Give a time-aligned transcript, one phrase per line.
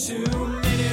[0.00, 0.89] Too many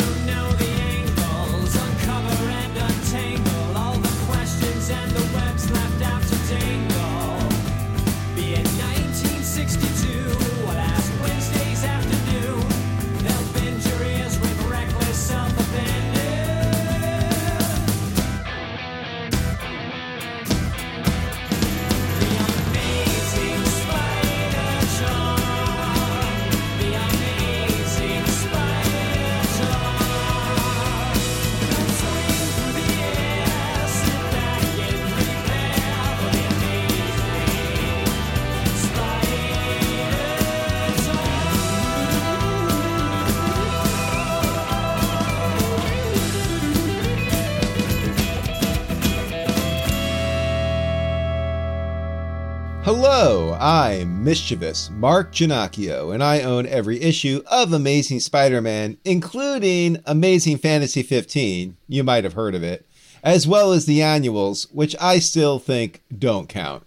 [53.67, 61.03] I'm mischievous Mark Ginocchio, and I own every issue of Amazing Spider-Man, including Amazing Fantasy
[61.03, 61.75] 15.
[61.89, 62.87] You might have heard of it,
[63.21, 66.85] as well as the annuals, which I still think don't count.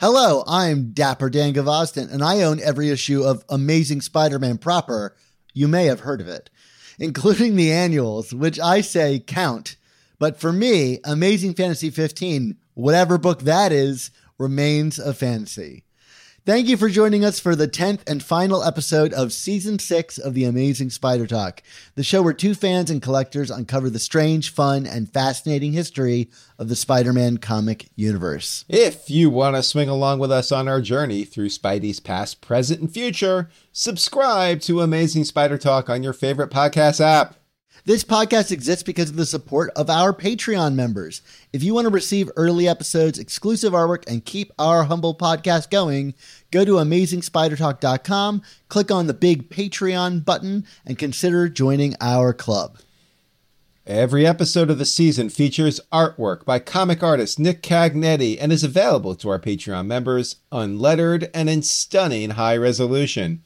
[0.00, 5.14] Hello, I'm Dapper Dan Gvozden, and I own every issue of Amazing Spider Man proper.
[5.52, 6.48] You may have heard of it,
[6.98, 9.76] including the annuals, which I say count.
[10.18, 15.84] But for me, Amazing Fantasy 15, whatever book that is, remains a fantasy.
[16.44, 20.34] Thank you for joining us for the 10th and final episode of season 6 of
[20.34, 21.62] the Amazing Spider Talk,
[21.94, 26.68] the show where two fans and collectors uncover the strange, fun, and fascinating history of
[26.68, 28.64] the Spider Man comic universe.
[28.68, 32.80] If you want to swing along with us on our journey through Spidey's past, present,
[32.80, 37.36] and future, subscribe to Amazing Spider Talk on your favorite podcast app.
[37.84, 41.20] This podcast exists because of the support of our Patreon members.
[41.52, 46.14] If you want to receive early episodes, exclusive artwork, and keep our humble podcast going,
[46.52, 52.78] go to amazingspidertalk.com, click on the big Patreon button, and consider joining our club.
[53.84, 59.16] Every episode of the season features artwork by comic artist Nick Cagnetti and is available
[59.16, 63.42] to our Patreon members unlettered and in stunning high resolution.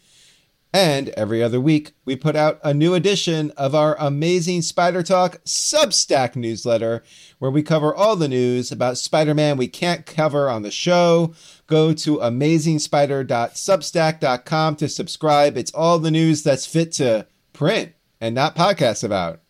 [0.76, 5.42] And every other week, we put out a new edition of our Amazing Spider Talk
[5.46, 7.02] Substack newsletter,
[7.38, 11.32] where we cover all the news about Spider Man we can't cover on the show.
[11.66, 15.56] Go to amazingspider.substack.com to subscribe.
[15.56, 19.40] It's all the news that's fit to print and not podcast about.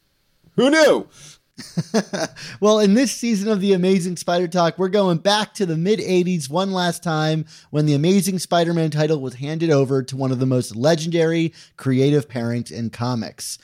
[0.55, 1.09] Who knew?
[2.61, 6.01] Well, in this season of the Amazing Spider Talk, we're going back to the mid
[6.01, 10.33] 80s one last time when the Amazing Spider Man title was handed over to one
[10.33, 13.59] of the most legendary creative parents in comics.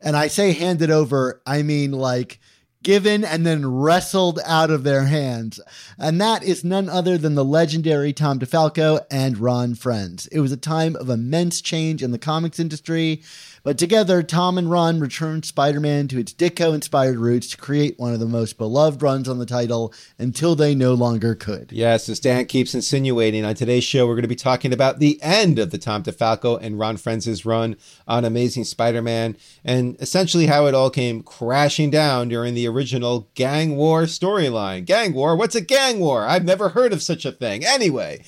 [0.00, 2.40] And I say handed over, I mean like
[2.82, 5.60] given and then wrestled out of their hands.
[5.98, 10.26] And that is none other than the legendary Tom DeFalco and Ron Frenz.
[10.28, 13.22] It was a time of immense change in the comics industry,
[13.62, 17.98] but together, Tom and Ron returned Spider Man to its Ditko inspired roots to create
[17.98, 21.70] one of the most beloved runs on the title until they no longer could.
[21.72, 25.20] Yes, as Dan keeps insinuating, on today's show, we're going to be talking about the
[25.22, 27.76] end of the Tom DeFalco and Ron Frenz' run
[28.06, 33.28] on Amazing Spider Man and essentially how it all came crashing down during the original
[33.34, 34.84] Gang War storyline.
[34.84, 35.36] Gang War?
[35.36, 36.26] What's a gang war?
[36.26, 37.64] I've never heard of such a thing.
[37.64, 38.22] Anyway,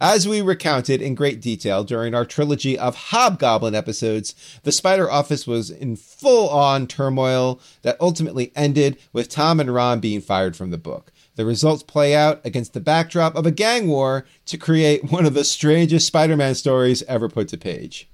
[0.00, 5.46] as we recounted in great detail during our trilogy of Hobgoblin episodes, the Spider Office
[5.46, 10.70] was in full on turmoil that ultimately ended with Tom and Ron being fired from
[10.70, 11.12] the book.
[11.36, 15.34] The results play out against the backdrop of a gang war to create one of
[15.34, 18.08] the strangest Spider Man stories ever put to page.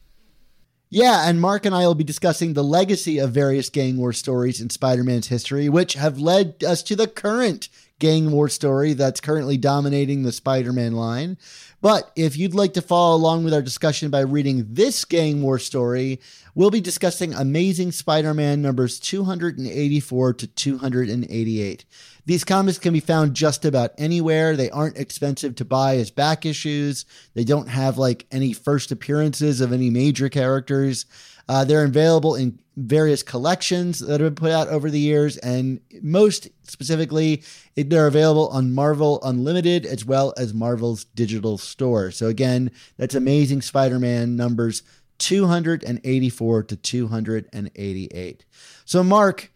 [0.91, 4.61] Yeah, and Mark and I will be discussing the legacy of various gang war stories
[4.61, 7.69] in Spider Man's history, which have led us to the current
[7.99, 11.39] gang war story that's currently dominating the Spider Man line.
[11.81, 15.59] But if you'd like to follow along with our discussion by reading this gang war
[15.59, 16.21] story,
[16.55, 21.85] we'll be discussing Amazing Spider Man numbers 284 to 288.
[22.27, 24.55] These comics can be found just about anywhere.
[24.55, 27.07] They aren't expensive to buy as back issues.
[27.35, 31.07] They don't have like any first appearances of any major characters.
[31.49, 35.81] Uh, they're available in various collections that have been put out over the years, and
[36.03, 37.43] most specifically,
[37.75, 42.11] they're available on Marvel Unlimited as well as Marvel's digital store.
[42.11, 44.83] So, again, that's Amazing Spider Man numbers
[45.19, 48.45] 284 to 288.
[48.85, 49.51] So, Mark,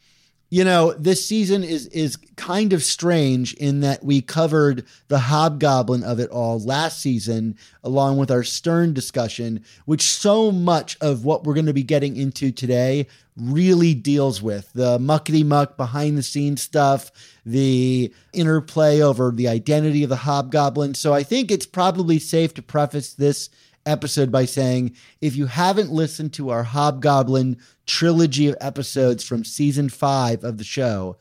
[0.52, 6.04] you know this season is is kind of strange in that we covered the hobgoblin
[6.04, 11.44] of it all last season along with our stern discussion which so much of what
[11.44, 16.22] we're going to be getting into today really deals with the muckety muck behind the
[16.22, 17.10] scenes stuff
[17.46, 20.92] the interplay over the identity of the hobgoblin.
[20.92, 23.48] So i think it's probably safe to preface this
[23.86, 29.88] episode by saying if you haven't listened to our Hobgoblin trilogy of episodes from season
[29.88, 31.16] five of the show,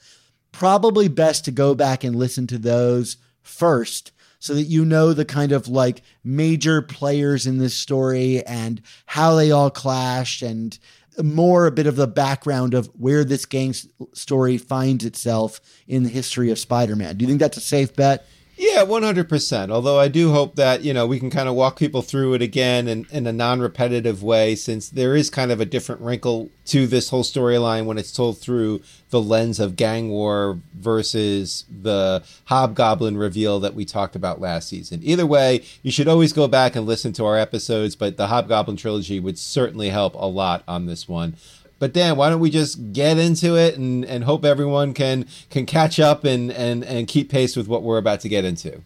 [0.52, 5.26] probably best to go back and listen to those first so that you know the
[5.26, 10.80] kind of like major players in this story and how they all clashed and
[11.22, 13.74] more a bit of the background of where this gang
[14.14, 17.18] story finds itself in the history of Spider-Man.
[17.18, 18.26] Do you think that's a safe bet?
[18.62, 19.72] Yeah, 100%.
[19.72, 22.44] Although I do hope that, you know, we can kind of walk people through it
[22.44, 26.52] again in, in a non repetitive way, since there is kind of a different wrinkle
[26.66, 32.24] to this whole storyline when it's told through the lens of gang war versus the
[32.46, 35.00] hobgoblin reveal that we talked about last season.
[35.02, 38.78] Either way, you should always go back and listen to our episodes, but the hobgoblin
[38.78, 41.36] trilogy would certainly help a lot on this one.
[41.82, 45.66] But Dan, why don't we just get into it and, and hope everyone can can
[45.66, 48.84] catch up and, and, and keep pace with what we're about to get into.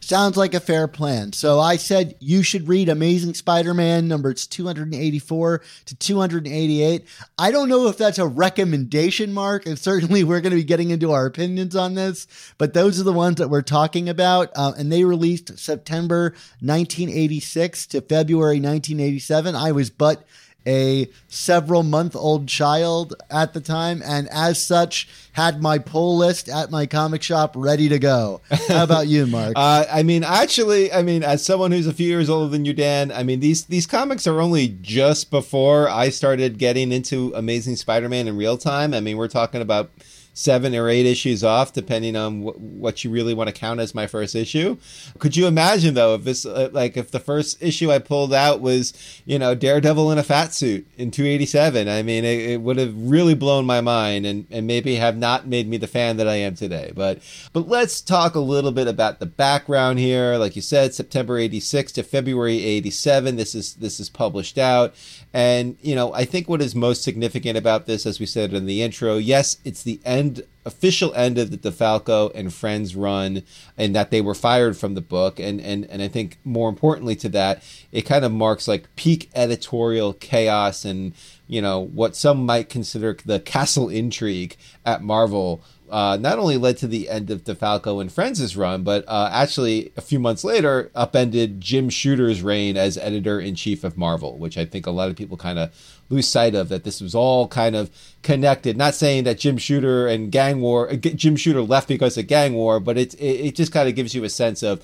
[0.00, 1.32] Sounds like a fair plan.
[1.32, 7.06] So I said you should read Amazing Spider-Man numbers 284 to 288.
[7.38, 10.90] I don't know if that's a recommendation, Mark, and certainly we're going to be getting
[10.90, 12.26] into our opinions on this,
[12.58, 14.50] but those are the ones that we're talking about.
[14.56, 19.54] Uh, and they released September 1986 to February 1987.
[19.54, 20.24] I was but
[20.66, 26.48] a several month old child at the time, and as such, had my pull list
[26.48, 28.40] at my comic shop ready to go.
[28.68, 29.54] How about you, Mark?
[29.64, 32.72] Uh, I mean, actually, I mean, as someone who's a few years older than you,
[32.72, 37.76] Dan, I mean these these comics are only just before I started getting into Amazing
[37.76, 38.92] Spider-Man in real time.
[38.92, 39.90] I mean, we're talking about
[40.34, 43.94] seven or eight issues off, depending on wh- what you really want to count as
[43.94, 44.76] my first issue.
[45.18, 48.60] Could you imagine though if this, uh, like, if the first issue I pulled out
[48.60, 48.92] was,
[49.24, 51.88] you know, Daredevil in a fat suit in 287?
[51.88, 55.46] I mean, it, it would have really blown my mind and, and maybe have not
[55.46, 56.92] made me the fan that I am today.
[56.94, 57.20] But
[57.52, 60.36] but let's talk a little bit about the background here.
[60.36, 63.36] Like you said, September 86 to February 87.
[63.36, 64.94] This is this is published out,
[65.32, 68.66] and you know, I think what is most significant about this, as we said in
[68.66, 70.23] the intro, yes, it's the end
[70.64, 73.42] official end of the DeFalco and Frenz run,
[73.76, 75.38] and that they were fired from the book.
[75.38, 77.62] And and and I think more importantly to that,
[77.92, 81.12] it kind of marks like peak editorial chaos and
[81.46, 85.62] you know what some might consider the castle intrigue at Marvel.
[85.94, 89.92] Uh, not only led to the end of DeFalco and Frenz' run, but uh, actually
[89.96, 94.58] a few months later upended Jim Shooter's reign as editor in chief of Marvel, which
[94.58, 95.70] I think a lot of people kind of
[96.08, 97.90] lose sight of that this was all kind of
[98.24, 98.76] connected.
[98.76, 102.54] Not saying that Jim Shooter and gang war, uh, Jim Shooter left because of gang
[102.54, 104.82] war, but it it, it just kind of gives you a sense of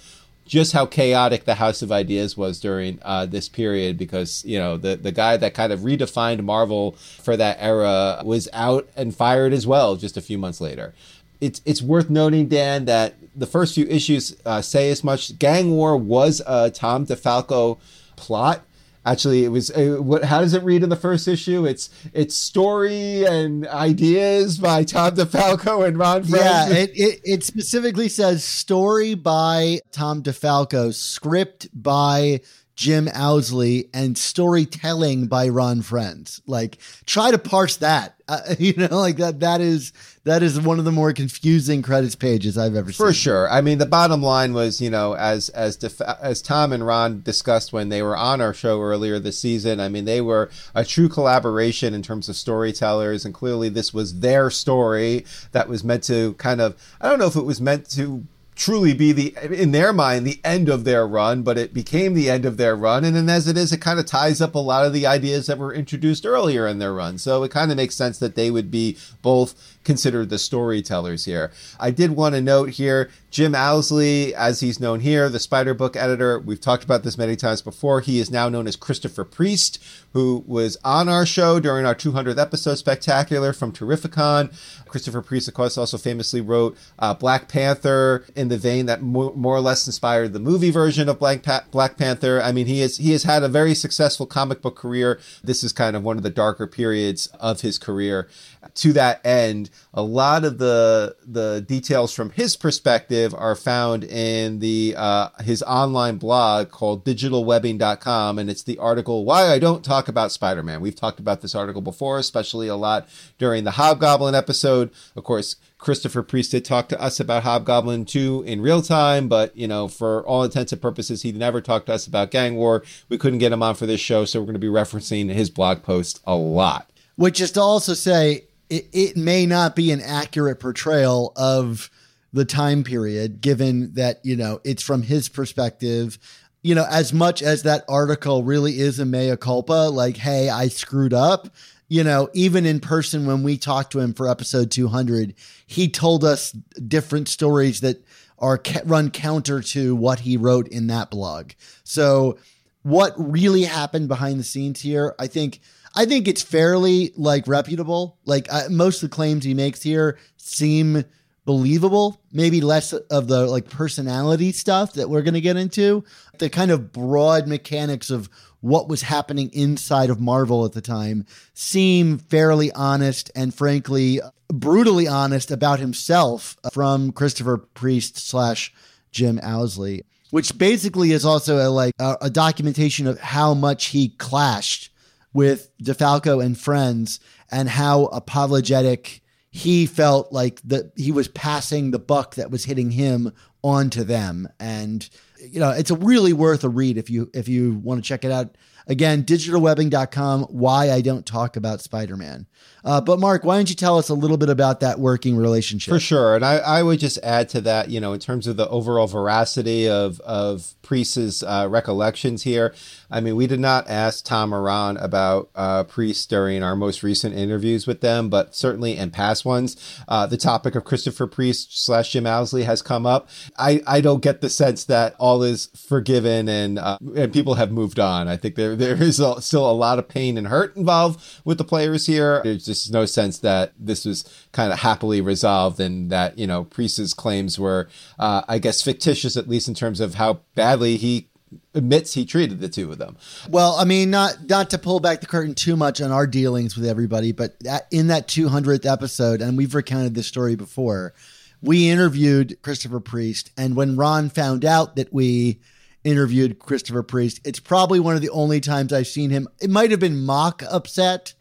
[0.51, 4.77] just how chaotic the House of Ideas was during uh, this period because you know
[4.77, 9.53] the the guy that kind of redefined Marvel for that era was out and fired
[9.53, 10.93] as well just a few months later.
[11.41, 15.39] It's it's worth noting, Dan, that the first few issues uh, say as much.
[15.39, 17.79] Gang War was a Tom DeFalco
[18.17, 18.65] plot
[19.05, 21.65] actually it was uh, what how does it read in the first issue?
[21.67, 28.09] It's it's story and ideas by tom defalco and ron yeah it, it, it specifically
[28.09, 32.41] says story by tom defalco script by
[32.81, 36.41] Jim Owsley and storytelling by Ron Frenz.
[36.47, 38.17] Like, try to parse that.
[38.31, 39.41] Uh, you know, like that.
[39.41, 39.93] That is
[40.23, 43.05] that is one of the more confusing credits pages I've ever seen.
[43.05, 43.51] For sure.
[43.51, 47.23] I mean, the bottom line was, you know, as as def- as Tom and Ron
[47.23, 49.81] discussed when they were on our show earlier this season.
[49.81, 54.21] I mean, they were a true collaboration in terms of storytellers, and clearly this was
[54.21, 56.77] their story that was meant to kind of.
[57.01, 58.25] I don't know if it was meant to
[58.61, 62.29] truly be the in their mind the end of their run but it became the
[62.29, 63.07] end of their run.
[63.07, 65.47] And then as it is it kind of ties up a lot of the ideas
[65.47, 67.17] that were introduced earlier in their run.
[67.17, 71.51] So it kind of makes sense that they would be both considered the storytellers here.
[71.81, 75.97] I did want to note here jim owsley as he's known here the spider book
[75.97, 79.83] editor we've talked about this many times before he is now known as christopher priest
[80.13, 84.53] who was on our show during our 200th episode spectacular from terrificon
[84.87, 89.33] christopher priest of course also famously wrote uh, black panther in the vein that mo-
[89.35, 92.41] more or less inspired the movie version of Black, pa- Black Panther.
[92.43, 95.19] I mean, he has he has had a very successful comic book career.
[95.43, 98.29] This is kind of one of the darker periods of his career.
[98.75, 104.59] To that end, a lot of the the details from his perspective are found in
[104.59, 110.09] the uh, his online blog called digitalwebbing.com and it's the article why I don't talk
[110.09, 110.83] about Spider-Man.
[110.83, 114.91] We've talked about this article before, especially a lot during the Hobgoblin episode.
[115.17, 119.57] Of course, Christopher Priest did talk to us about Hobgoblin 2 in real time, but
[119.57, 122.85] you know, for all intents and purposes, he never talked to us about Gang War.
[123.09, 125.49] We couldn't get him on for this show, so we're going to be referencing his
[125.51, 126.91] blog post a lot.
[127.17, 131.91] Which is to also say, it, it may not be an accurate portrayal of
[132.33, 136.19] the time period, given that, you know, it's from his perspective.
[136.63, 140.69] you know, as much as that article really is a mea culpa, like, hey, I
[140.69, 141.49] screwed up,
[141.89, 145.35] you know, even in person when we talked to him for episode 200,
[145.67, 148.05] he told us different stories that
[148.39, 151.53] are run counter to what he wrote in that blog.
[151.83, 152.39] So,
[152.83, 155.61] what really happened behind the scenes here, I think.
[155.95, 158.19] I think it's fairly like reputable.
[158.25, 161.05] Like uh, most of the claims he makes here seem
[161.45, 162.21] believable.
[162.33, 166.05] Maybe less of the like personality stuff that we're going to get into.
[166.39, 168.29] The kind of broad mechanics of
[168.61, 175.09] what was happening inside of Marvel at the time seem fairly honest and frankly brutally
[175.09, 178.73] honest about himself from Christopher Priest slash
[179.11, 184.11] Jim Owsley, which basically is also a, like a, a documentation of how much he
[184.11, 184.90] clashed
[185.33, 187.21] with DeFalco and Frenz
[187.51, 192.93] and how apologetic he felt like that he was passing the buck that was hitting
[192.93, 193.33] him
[193.63, 194.49] onto them.
[194.59, 195.09] And
[195.41, 198.25] you know it's a really worth a read if you if you want to check
[198.25, 198.57] it out.
[198.87, 202.49] Again digitalwebbing.com why i don't talk about spider-man
[202.85, 205.93] uh, but mark why don't you tell us a little bit about that working relationship
[205.93, 206.37] For sure.
[206.37, 209.07] And I, I would just add to that, you know, in terms of the overall
[209.07, 212.75] veracity of, of Priest's uh, recollections here.
[213.11, 217.35] I mean, we did not ask Tom Moran about uh, Priest during our most recent
[217.35, 219.77] interviews with them, but certainly in past ones,
[220.09, 223.29] uh, the topic of Christopher Priest slash Jim Owsley has come up.
[223.59, 227.71] I, I don't get the sense that all is forgiven and uh, and people have
[227.71, 228.29] moved on.
[228.29, 231.59] I think there there is a, still a lot of pain and hurt involved with
[231.59, 232.43] the players here.
[232.71, 237.15] Just no sense that this was kind of happily resolved and that you know Priest's
[237.15, 241.29] claims were, uh, I guess, fictitious at least in terms of how badly he
[241.75, 243.17] admits he treated the two of them.
[243.49, 246.77] Well, I mean, not not to pull back the curtain too much on our dealings
[246.77, 251.15] with everybody, but that, in that 200th episode, and we've recounted this story before,
[251.63, 255.61] we interviewed Christopher Priest, and when Ron found out that we
[256.05, 259.49] interviewed Christopher Priest, it's probably one of the only times I've seen him.
[259.61, 261.35] It might have been mock upset,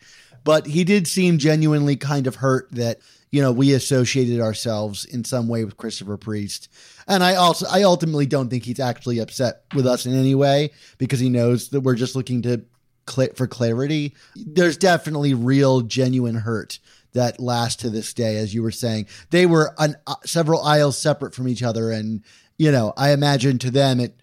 [0.43, 2.99] but he did seem genuinely kind of hurt that
[3.31, 6.69] you know we associated ourselves in some way with Christopher Priest.
[7.07, 10.71] And I also I ultimately don't think he's actually upset with us in any way
[10.97, 12.63] because he knows that we're just looking to
[13.09, 14.15] cl- for clarity.
[14.35, 16.79] There's definitely real genuine hurt
[17.13, 19.07] that lasts to this day as you were saying.
[19.31, 22.23] They were an, uh, several aisles separate from each other and
[22.59, 24.19] you know, I imagine to them it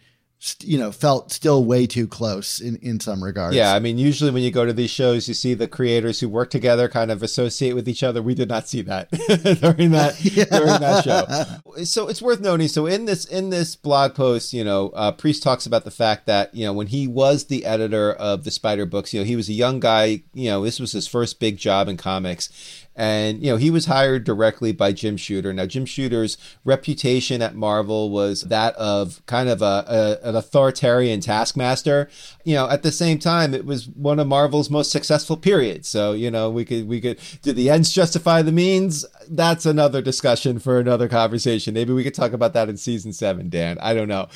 [0.61, 3.57] you know felt still way too close in in some regards.
[3.57, 6.29] Yeah, I mean, usually when you go to these shows, you see the creators who
[6.29, 8.23] work together kind of associate with each other.
[8.23, 9.11] We did not see that
[9.61, 10.17] during that
[10.51, 11.85] during that show.
[11.85, 12.69] So it's worth noting.
[12.69, 16.27] So in this in this blog post, you know, uh, Priest talks about the fact
[16.27, 19.37] that you know when he was the editor of the Spider books, you know, he
[19.37, 20.23] was a young guy.
[20.35, 22.86] You know, this was his first big job in comics.
[22.97, 25.53] And you know he was hired directly by Jim Shooter.
[25.53, 31.21] Now Jim Shooter's reputation at Marvel was that of kind of a, a an authoritarian
[31.21, 32.09] taskmaster.
[32.45, 35.89] You know, at the same time, it was one of Marvel's most successful periods.
[35.89, 39.05] So you know, we could we could do the ends justify the means?
[39.29, 41.75] That's another discussion for another conversation.
[41.75, 43.79] Maybe we could talk about that in season seven, Dan.
[43.81, 44.29] I don't know.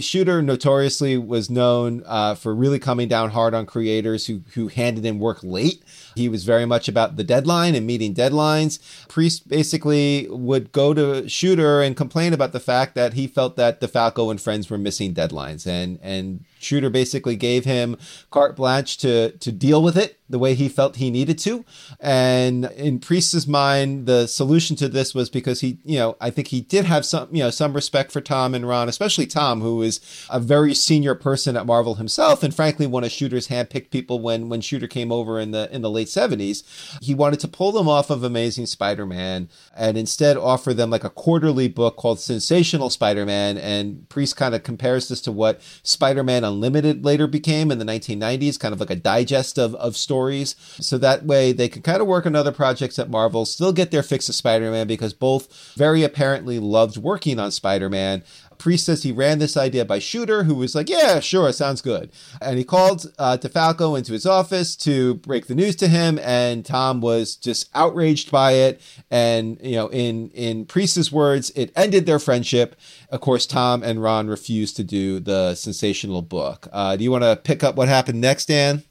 [0.00, 5.04] Shooter notoriously was known uh, for really coming down hard on creators who who handed
[5.04, 5.82] in work late.
[6.14, 8.78] He was very much about the deadline and meeting deadlines.
[9.08, 13.80] Priest basically would go to Shooter and complain about the fact that he felt that
[13.80, 17.96] DeFalco and Frenz were missing deadlines, and and Shooter basically gave him
[18.30, 21.64] carte blanche to to deal with it the way he felt he needed to.
[21.98, 26.48] And in Priest's mind, the solution to this was because he, you know, I think
[26.48, 29.82] he did have some, you know, some respect for Tom and Ron, especially Tom, who
[29.82, 34.20] is a very senior person at Marvel himself, and frankly, one of Shooter's handpicked people
[34.20, 36.62] when when Shooter came over in the in the late seventies.
[37.02, 41.10] He wanted to pull them off of Amazing Spider-Man and instead offer them like a
[41.10, 43.58] quarterly book called Sensational Spider-Man.
[43.58, 48.58] And Priest kind of compares this to what Spider-Man Unlimited later became in the 1990s,
[48.58, 50.19] kind of like a digest of of stories.
[50.54, 53.90] So that way they could kind of work on other projects at Marvel, still get
[53.90, 58.22] their fix of Spider-Man because both very apparently loved working on Spider-Man.
[58.60, 62.10] Priest says he ran this idea by Shooter, who was like, "Yeah, sure, sounds good."
[62.42, 66.64] And he called uh, DeFalco into his office to break the news to him, and
[66.64, 68.80] Tom was just outraged by it.
[69.10, 72.76] And you know, in in Priest's words, it ended their friendship.
[73.08, 76.68] Of course, Tom and Ron refused to do the sensational book.
[76.70, 78.84] Uh, do you want to pick up what happened next, Dan?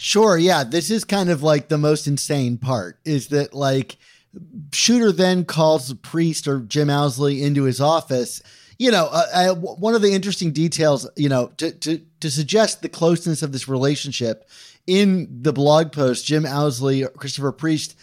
[0.00, 0.62] Sure, yeah.
[0.62, 3.96] This is kind of like the most insane part is that like
[4.72, 8.40] Shooter then calls the priest or Jim Owsley into his office.
[8.78, 12.88] You know, uh, one of the interesting details, you know, to, to to suggest the
[12.88, 14.48] closeness of this relationship
[14.86, 17.98] in the blog post, Jim Owsley, Christopher Priest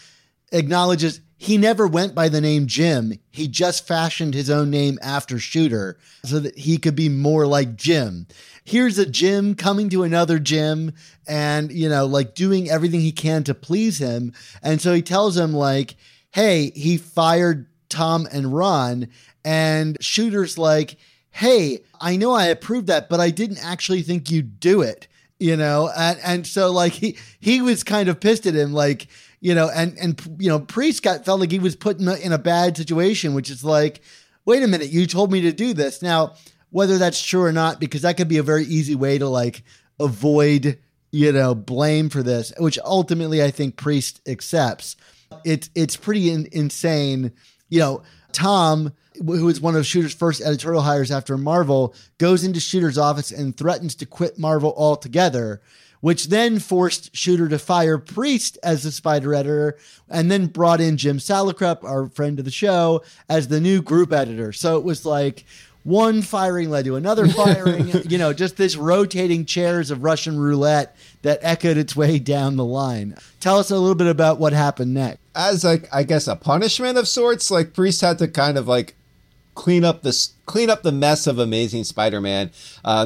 [0.51, 3.13] acknowledges he never went by the name Jim.
[3.31, 7.75] He just fashioned his own name after Shooter so that he could be more like
[7.75, 8.27] Jim.
[8.63, 10.93] Here's a Jim coming to another Jim
[11.27, 14.33] and, you know, like doing everything he can to please him.
[14.63, 15.95] And so he tells him, like,
[16.31, 19.09] hey, he fired Tom and Ron.
[19.43, 20.97] And Shooter's like,
[21.31, 25.07] hey, I know I approved that, but I didn't actually think you'd do it.
[25.37, 29.07] You know, and and so like he he was kind of pissed at him, like
[29.39, 32.15] you know, and and you know, Priest got felt like he was put in a,
[32.15, 34.01] in a bad situation, which is like,
[34.45, 36.01] wait a minute, you told me to do this.
[36.01, 36.35] Now,
[36.69, 39.63] whether that's true or not, because that could be a very easy way to like
[39.99, 40.79] avoid
[41.11, 44.95] you know blame for this, which ultimately I think Priest accepts.
[45.43, 47.33] It's it's pretty in, insane.
[47.69, 52.59] You know, Tom who is one of Shooter's first editorial hires after Marvel, goes into
[52.59, 55.61] Shooter's office and threatens to quit Marvel altogether,
[56.05, 59.75] which then forced Shooter to fire Priest as the Spider editor
[60.07, 64.13] and then brought in Jim Salicrup, our friend of the show, as the new group
[64.13, 64.53] editor.
[64.53, 65.45] So it was like
[65.81, 70.95] one firing led to another firing, you know, just this rotating chairs of Russian roulette
[71.23, 73.17] that echoed its way down the line.
[73.39, 75.17] Tell us a little bit about what happened next.
[75.33, 78.93] As like I guess a punishment of sorts, like Priest had to kind of like
[79.55, 82.51] clean up this clean up the mess of Amazing Spider-Man.
[82.83, 83.05] Uh,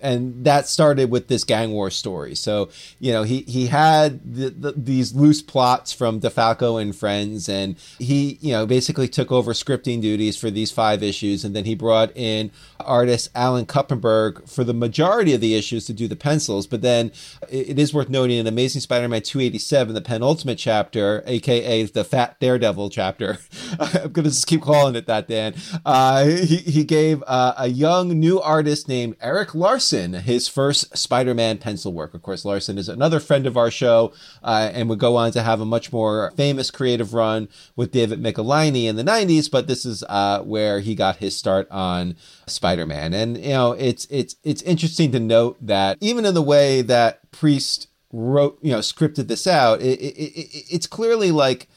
[0.00, 2.34] and that started with this gang war story.
[2.34, 7.48] So you know he he had the, the, these loose plots from DeFalco and Frenz,
[7.48, 11.64] and he you know basically took over scripting duties for these five issues, and then
[11.64, 12.50] he brought in
[12.80, 16.66] artist Alan Kupperberg for the majority of the issues to do the pencils.
[16.66, 17.10] But then
[17.48, 22.38] it, it is worth noting in Amazing Spider-Man 287, the penultimate chapter, aka the Fat
[22.40, 23.38] Daredevil chapter.
[23.80, 25.54] I'm gonna just keep calling it that, Dan.
[25.84, 31.92] Uh, he gave uh, a young new artist named Erik Larsen his first Spider-Man pencil
[31.92, 32.14] work.
[32.14, 35.42] Of course, Larson is another friend of our show, uh, and would go on to
[35.42, 39.50] have a much more famous creative run with David Michelinie in the '90s.
[39.50, 42.16] But this is uh, where he got his start on
[42.46, 46.82] Spider-Man, and you know, it's it's it's interesting to note that even in the way
[46.82, 51.68] that Priest wrote, you know, scripted this out, it, it, it, it's clearly like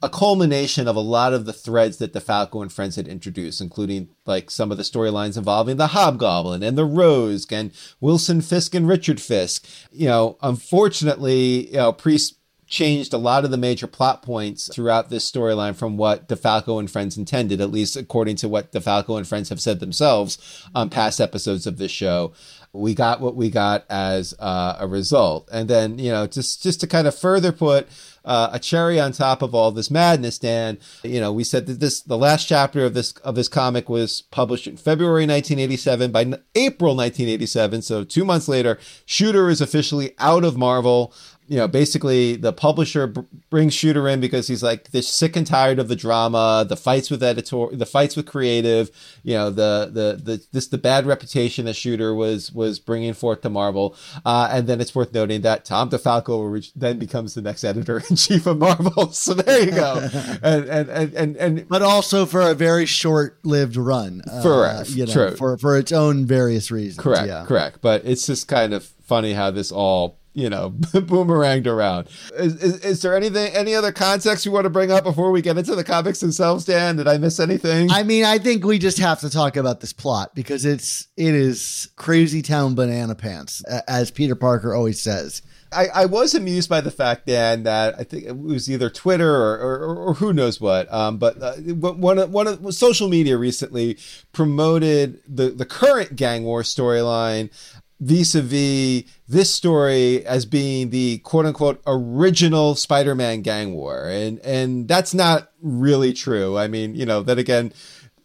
[0.00, 4.08] a culmination of a lot of the threads that DeFalco and Frenz had introduced, including
[4.26, 8.86] like some of the storylines involving the Hobgoblin and the Rose and Wilson Fisk and
[8.86, 9.66] Richard Fisk.
[9.90, 15.08] You know, unfortunately, you know, Priest changed a lot of the major plot points throughout
[15.08, 19.26] this storyline from what DeFalco and Frenz intended, at least according to what DeFalco and
[19.26, 22.32] Frenz have said themselves on past episodes of this show.
[22.72, 26.80] We got what we got as uh, a result, and then you know, just just
[26.80, 27.88] to kind of further put
[28.28, 30.78] uh, a cherry on top of all this madness, Dan.
[31.02, 34.22] You know, we said that this the last chapter of this of this comic was
[34.30, 36.12] published in February 1987.
[36.12, 36.20] By
[36.54, 41.14] April 1987, so two months later, Shooter is officially out of Marvel
[41.48, 45.46] you know, basically the publisher b- brings Shooter in because he's like this sick and
[45.46, 48.90] tired of the drama, the fights with editor, the fights with creative,
[49.22, 53.40] you know, the the the this the bad reputation that Shooter was was bringing forth
[53.42, 53.96] to Marvel.
[54.26, 58.02] Uh, and then it's worth noting that Tom DeFalco re- then becomes the next editor
[58.10, 59.10] in chief of Marvel.
[59.18, 60.08] So there you go.
[60.42, 64.90] and, and and and and But also for a very short-lived run, uh, Correct.
[64.90, 65.36] you know, True.
[65.36, 67.02] for for its own various reasons.
[67.02, 67.44] correct, yeah.
[67.46, 67.78] correct.
[67.80, 72.08] But it's just kind of funny how this all you know boomeranged around.
[72.34, 75.42] Is, is, is there anything any other context you want to bring up before we
[75.42, 76.96] get into the comics themselves, Dan?
[76.96, 77.90] Did I miss anything?
[77.90, 81.34] I mean, I think we just have to talk about this plot because it's it
[81.34, 85.42] is crazy town banana pants, as Peter Parker always says.
[85.72, 89.30] I, I was amused by the fact, Dan, that I think it was either Twitter
[89.30, 93.36] or, or, or who knows what, um, but uh, one of, one of social media
[93.36, 93.98] recently
[94.32, 97.50] promoted the, the current gang war storyline
[98.00, 104.08] vis-a-vis this story as being the quote unquote original Spider-Man gang war.
[104.08, 106.56] And, and that's not really true.
[106.56, 107.72] I mean, you know, then again,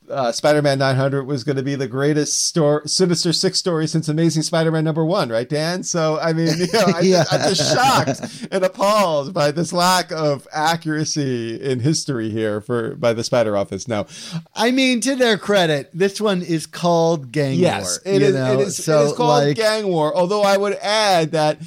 [0.09, 4.43] uh, Spider-Man 900 was going to be the greatest store, Sinister Six story since Amazing
[4.43, 5.83] Spider-Man number one, right, Dan?
[5.83, 7.23] So, I mean, you know, I, Yeah.
[7.31, 13.13] I'm just shocked and appalled by this lack of accuracy in history here for by
[13.13, 13.87] the Spider Office.
[13.87, 14.05] Now,
[14.55, 18.15] I mean, to their credit, this one is called Gang yes, War.
[18.15, 18.33] it is.
[18.33, 18.53] know?
[18.53, 20.15] It is, So, it is called like, Gang War.
[20.15, 21.59] Although I would add that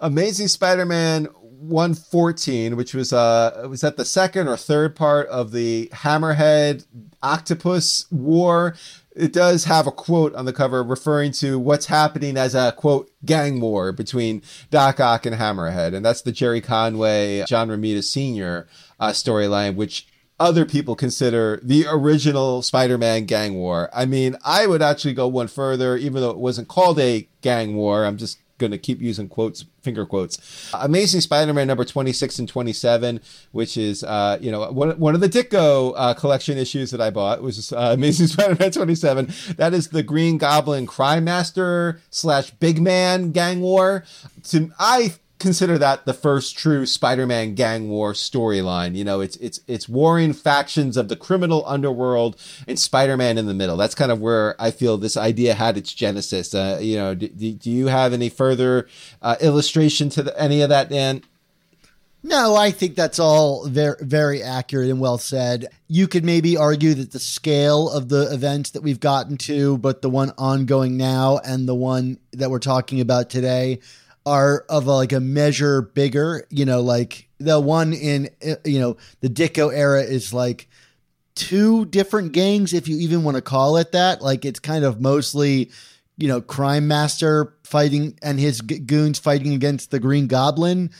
[0.00, 1.28] Amazing Spider-Man
[1.62, 6.86] 114, which was uh was that the second or third part of the Hammerhead
[7.22, 8.74] Octopus War.
[9.14, 13.10] It does have a quote on the cover referring to what's happening as a quote
[13.24, 18.66] gang war between Doc Ock and Hammerhead, and that's the Gerry Conway, John Romita Sr.
[18.98, 20.06] Uh, storyline, which
[20.40, 23.90] other people consider the original Spider-Man gang war.
[23.94, 27.76] I mean, I would actually go one further, even though it wasn't called a gang
[27.76, 28.04] war.
[28.04, 30.70] I'm just going to keep using quotes finger quotes.
[30.74, 35.28] Amazing Spider-Man number 26 and 27, which is, uh, you know, one, one of the
[35.28, 39.32] Ditko uh, collection issues that I bought was uh, Amazing Spider-Man 27.
[39.56, 44.04] That is the Green Goblin Crime Master slash Big Man gang war.
[44.44, 48.94] To, I consider that the first true Spider-Man gang war storyline.
[48.94, 53.54] You know, it's it's it's warring factions of the criminal underworld and Spider-Man in the
[53.54, 53.76] middle.
[53.76, 56.54] That's kind of where I feel this idea had its genesis.
[56.54, 58.88] Uh, you know, do, do you have any further
[59.20, 61.22] uh, illustration to the, any of that, Dan?
[62.24, 65.66] No, I think that's all very, very accurate and well said.
[65.88, 70.02] You could maybe argue that the scale of the events that we've gotten to, but
[70.02, 73.80] the one ongoing now and the one that we're talking about today
[74.24, 76.46] are of a, like a measure bigger.
[76.50, 80.68] You know, like the one in uh, you know the Ditko era is like
[81.34, 84.22] two different gangs, if you even want to call it that.
[84.22, 85.70] Like it's kind of mostly
[86.16, 90.90] you know Crime Master fighting and his goons fighting against the Green Goblin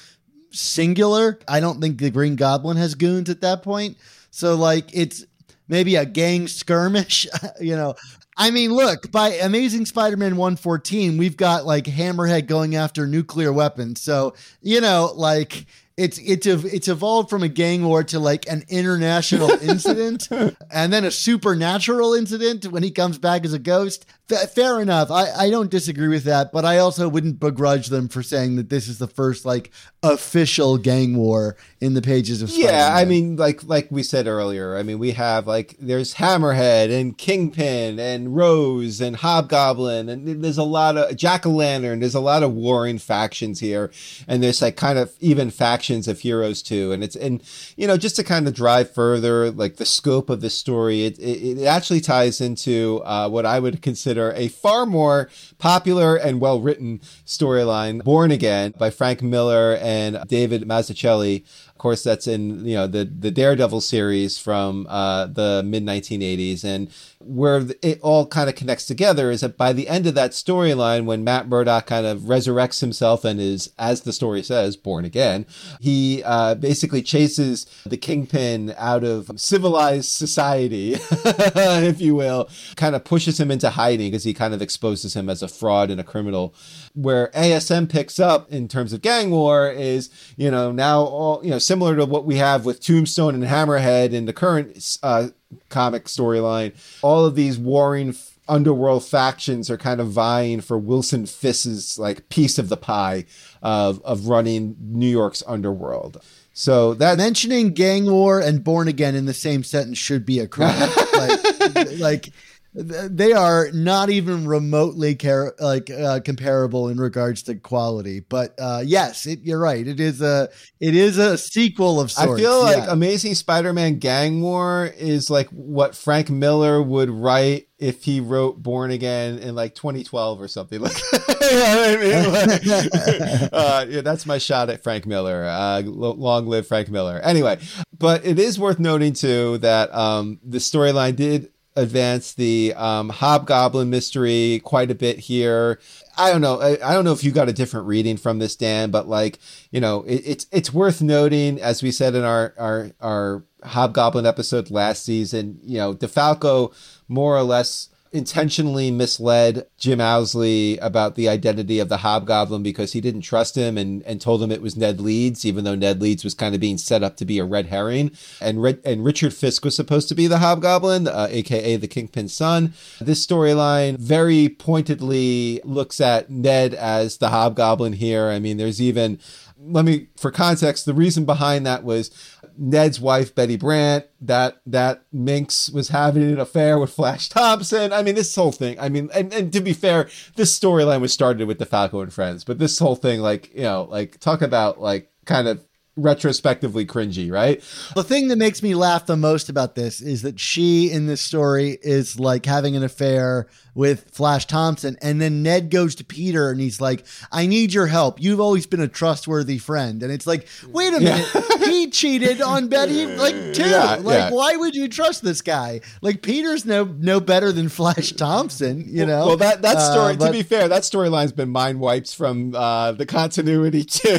[0.51, 1.39] singular.
[1.49, 3.97] I don't think the Green Goblin has goons at that point.
[4.31, 5.25] So like it's
[5.69, 7.27] maybe a gang skirmish,
[7.61, 7.95] you know.
[8.37, 14.01] I mean, look, by Amazing Spider-Man 114, we've got like Hammerhead going after nuclear weapons.
[14.01, 15.67] So, you know, like
[15.97, 20.29] it's it's it's evolved from a gang war to like an international incident
[20.71, 24.07] and then a supernatural incident when he comes back as a ghost.
[24.33, 25.11] Fair enough.
[25.11, 28.69] I, I don't disagree with that, but I also wouldn't begrudge them for saying that
[28.69, 29.71] this is the first like
[30.03, 32.75] official gang war in the pages of Spider-Man.
[32.75, 36.91] Yeah, I mean, like like we said earlier, I mean, we have like there's Hammerhead
[36.93, 42.01] and Kingpin and Rose and Hobgoblin, and there's a lot of Jack o' Lantern.
[42.01, 43.91] There's a lot of warring factions here,
[44.27, 46.93] and there's like kind of even factions of heroes too.
[46.93, 47.43] And it's and
[47.77, 51.19] you know just to kind of drive further like the scope of the story, it
[51.19, 56.41] it, it actually ties into uh, what I would consider a far more popular and
[56.41, 61.45] well written storyline, Born Again by Frank Miller and David Mazzucchelli.
[61.83, 66.89] Course, that's in you know the the Daredevil series from uh, the mid 1980s, and
[67.25, 71.05] where it all kind of connects together is that by the end of that storyline,
[71.05, 75.47] when Matt Murdock kind of resurrects himself and is, as the story says, born again,
[75.81, 83.05] he uh, basically chases the Kingpin out of civilized society, if you will, kind of
[83.05, 86.05] pushes him into hiding because he kind of exposes him as a fraud and a
[86.05, 86.55] criminal.
[86.95, 91.51] Where ASM picks up in terms of gang war is, you know, now all, you
[91.51, 95.29] know, similar to what we have with Tombstone and Hammerhead in the current uh,
[95.71, 96.75] comic storyline.
[97.01, 102.29] All of these warring f- underworld factions are kind of vying for Wilson Fisk's like
[102.29, 103.25] piece of the pie
[103.63, 106.23] of of running New York's underworld.
[106.53, 110.47] So that mentioning gang war and born again in the same sentence should be a
[110.47, 110.91] crime.
[111.17, 112.33] like, like
[112.75, 118.21] they are not even remotely car- like uh, comparable in regards to quality.
[118.21, 119.87] But uh, yes, it, you're right.
[119.87, 120.49] It is a
[120.81, 122.33] it is a sequel of sorts.
[122.33, 122.89] I feel like.
[122.89, 128.91] Amazing Spider-Man Gang War is like what Frank Miller would write if he wrote Born
[128.91, 130.97] Again in like 2012 or something like.
[131.13, 132.23] you know I mean?
[132.73, 135.45] Like, uh, yeah, that's my shot at Frank Miller.
[135.45, 137.21] Uh, lo- long live Frank Miller.
[137.23, 137.59] Anyway,
[137.99, 143.89] but it is worth noting too that um, the storyline did advance the um, Hobgoblin
[143.91, 145.81] mystery quite a bit here.
[146.17, 146.61] I don't know.
[146.61, 149.39] I, I, don't know if you got a different reading from this, Dan, but like,
[149.71, 154.27] you know, it, it's it's worth noting, as we said in our our our Hobgoblin
[154.27, 156.75] episode last season, you know, DeFalco
[157.09, 163.01] more or less intentionally misled Jim Owsley about the identity of the Hobgoblin because he
[163.01, 166.23] didn't trust him and, and told him it was Ned Leeds, even though Ned Leeds
[166.23, 168.11] was kind of being set up to be a red herring.
[168.41, 172.35] And Red, and Richard Fisk was supposed to be the Hobgoblin, uh, aka the Kingpin's
[172.35, 172.75] son.
[173.01, 178.29] This storyline very pointedly looks at Ned as the Hobgoblin here.
[178.29, 179.19] I mean, there's even
[179.65, 182.11] let me for context the reason behind that was
[182.57, 187.93] Ned's wife Betty Brant that that Minx was having an affair with Flash Thompson.
[187.93, 188.79] I mean, this whole thing.
[188.79, 192.45] I mean, and, and to be fair, this storyline was started with DeFalco and Frenz,
[192.45, 195.65] but this whole thing, like you know, like talk about like kind of
[195.97, 197.63] retrospectively cringy, right?
[197.95, 201.21] The thing that makes me laugh the most about this is that she in this
[201.21, 206.51] story is like having an affair with Flash Thompson, and then Ned goes to Peter
[206.51, 208.21] and he's like, "I need your help.
[208.21, 211.27] You've always been a trustworthy friend." And it's like, wait a minute,
[211.65, 213.69] he cheated on Betty like too.
[213.69, 214.31] Yeah, like, yeah.
[214.31, 215.81] why would you trust this guy?
[216.03, 219.27] Like Peter's no no better than Flash Thompson, you know.
[219.27, 220.17] Well, that that Uh, story.
[220.17, 224.19] but- to be fair, that storyline's been mind wiped from uh, the continuity too.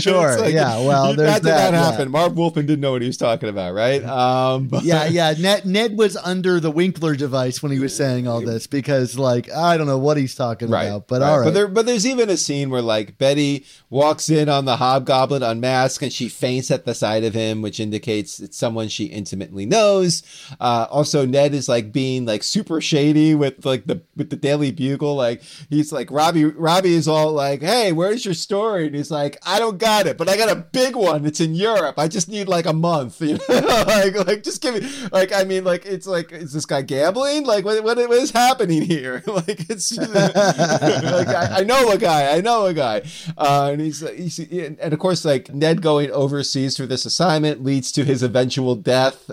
[0.00, 0.38] Sure.
[0.40, 0.78] Like, yeah.
[0.84, 1.90] Well, There's that did that, not yeah.
[1.90, 2.10] happen.
[2.10, 4.04] Marv Wolfman didn't know what he was talking about, right?
[4.04, 5.34] Um, but- yeah, yeah.
[5.38, 9.50] Ned, Ned was under the Winkler device when he was saying all this because, like,
[9.52, 11.28] I don't know what he's talking Right, about, but right.
[11.30, 11.44] all right.
[11.46, 15.42] But there, but there's even a scene where like Betty walks in on the hobgoblin
[15.42, 19.66] unmasked and she faints at the sight of him, which indicates it's someone she intimately
[19.66, 20.22] knows.
[20.60, 24.70] Uh, also, Ned is like being like super shady with like the with the Daily
[24.70, 25.14] Bugle.
[25.16, 26.44] Like he's like Robbie.
[26.44, 30.16] Robbie is all like, "Hey, where's your story?" And he's like, "I don't got it,
[30.18, 31.24] but I got a big one.
[31.26, 31.98] It's in Europe.
[31.98, 33.20] I just need like a month.
[33.30, 36.66] You know, like like just give me like I mean like it's like is this
[36.66, 37.44] guy gambling?
[37.44, 39.22] Like what what, what is happening here?
[39.26, 42.36] like it's like I, I know a guy.
[42.36, 43.02] I know a guy.
[43.36, 47.92] Uh, and he's, he's and of course like Ned going overseas for this assignment leads
[47.92, 49.30] to his eventual death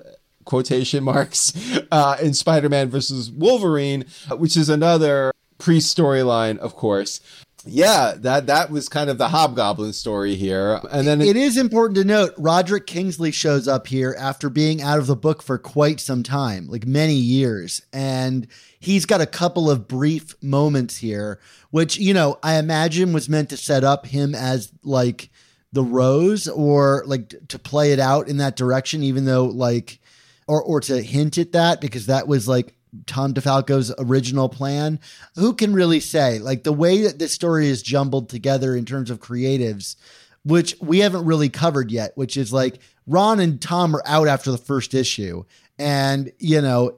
[0.47, 1.53] quotation marks
[1.91, 7.19] uh, in Spider-Man versus Wolverine, which is another pre-storyline, of course.
[7.67, 11.97] Yeah, that that was kind of the Hobgoblin story here, and then it is important
[11.97, 15.99] to note Roderick Kingsley shows up here after being out of the book for quite
[15.99, 17.81] some time, like many years.
[17.91, 18.47] And
[18.79, 21.39] he's got a couple of brief moments here,
[21.71, 25.29] which, you know, I imagine was meant to set up him as like
[25.71, 29.99] the rose or like to play it out in that direction, even though like,
[30.47, 32.73] or, or to hint at that because that was like
[33.05, 34.99] Tom DeFalco's original plan.
[35.35, 36.39] Who can really say?
[36.39, 39.95] Like the way that this story is jumbled together in terms of creatives,
[40.43, 44.51] which we haven't really covered yet, which is like Ron and Tom are out after
[44.51, 45.43] the first issue.
[45.79, 46.97] And, you know,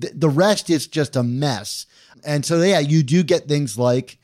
[0.00, 1.86] th- the rest is just a mess.
[2.24, 4.18] And so, yeah, you do get things like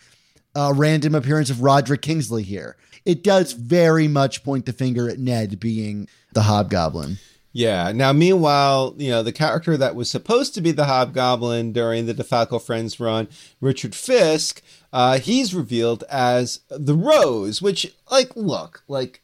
[0.54, 2.76] a random appearance of Roderick Kingsley here.
[3.04, 7.18] It does very much point the finger at Ned being the hobgoblin.
[7.56, 7.90] Yeah.
[7.92, 12.12] Now, meanwhile, you know, the character that was supposed to be the Hobgoblin during the
[12.12, 13.28] DeFalco Frenz run,
[13.62, 14.60] Richard Fisk,
[14.92, 19.22] uh, he's revealed as the Rose, which, like, look, like,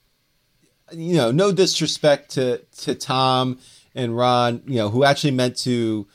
[0.91, 3.59] you know, no disrespect to to Tom
[3.95, 6.09] and Ron, you know, who actually meant to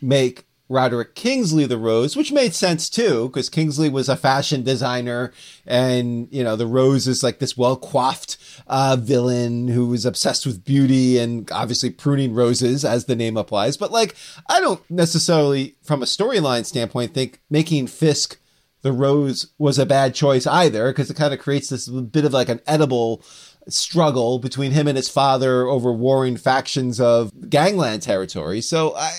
[0.00, 5.32] make Roderick Kingsley the Rose, which made sense too, because Kingsley was a fashion designer,
[5.64, 10.44] and you know the Rose is like this well coiffed uh, villain who is obsessed
[10.44, 13.76] with beauty and obviously pruning roses, as the name applies.
[13.76, 14.16] But like,
[14.48, 18.38] I don't necessarily, from a storyline standpoint, think making Fisk
[18.82, 22.32] the Rose was a bad choice either, because it kind of creates this bit of
[22.32, 23.24] like an Oedipal
[23.68, 28.60] struggle between him and his father over warring factions of gangland territory.
[28.60, 29.12] So I,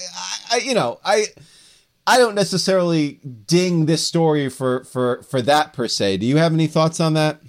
[0.52, 1.26] I, you know, I,
[2.06, 6.18] I don't necessarily ding this story for for for that per se.
[6.18, 7.42] Do you have any thoughts on that?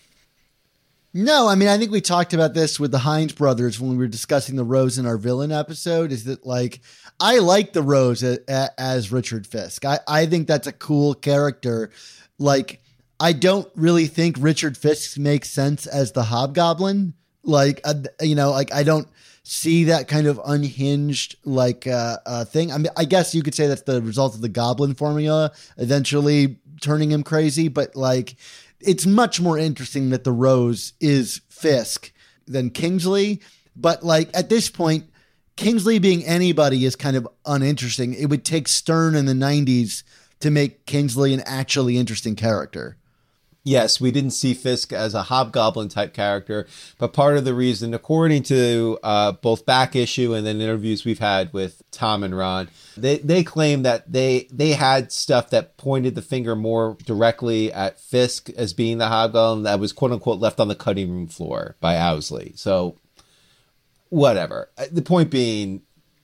[1.15, 3.97] No, I mean, I think we talked about this with the Hines brothers when we
[3.97, 6.13] were discussing the Rose in our villain episode.
[6.13, 6.81] Is that like,
[7.19, 9.85] I like the Rose a, a, as Richard Fisk.
[9.85, 11.91] I, I think that's a cool character.
[12.39, 12.83] Like,
[13.21, 17.15] I don't really think Richard Fisk makes sense as the Hobgoblin.
[17.43, 19.09] Like, uh, you know, like I don't
[19.43, 22.71] see that kind of unhinged like uh, uh, thing.
[22.71, 26.59] I mean, I guess you could say that's the result of the Goblin formula eventually
[26.81, 28.37] turning him crazy, but like
[28.81, 32.13] it's much more interesting that the Rose is Fisk
[32.47, 33.41] than Kingsley.
[33.75, 35.07] But like at this point,
[35.57, 38.15] Kingsley being anybody is kind of uninteresting.
[38.15, 40.05] It would take Stern in the '90s
[40.41, 42.97] to make Kingsley an actually interesting character.
[43.69, 47.93] Yes, we didn't see Fisk as a hobgoblin type character, but part of the reason,
[47.93, 52.71] according to uh, both back issue and then interviews we've had with Tom and Ron,
[52.97, 58.01] they they claim that they they had stuff that pointed the finger more directly at
[58.01, 61.77] Fisk as being the hobgoblin that was quote unquote left on the cutting room floor
[61.79, 62.55] by Owsley.
[62.57, 62.97] So
[64.09, 64.71] whatever.
[64.79, 65.83] Uh, The point being,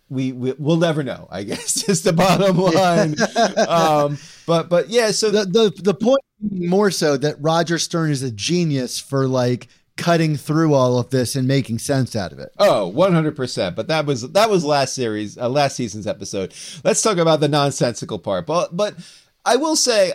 [0.08, 1.28] we, we will never know.
[1.30, 3.16] I guess is the bottom line.
[3.68, 8.22] um, but but yeah, so The the the point more so that Roger Stern is
[8.22, 12.52] a genius for like cutting through all of this and making sense out of it.
[12.58, 13.74] Oh, 100%.
[13.76, 16.54] But that was that was last series, uh, last season's episode.
[16.82, 18.46] Let's talk about the nonsensical part.
[18.46, 18.94] But but
[19.44, 20.14] I will say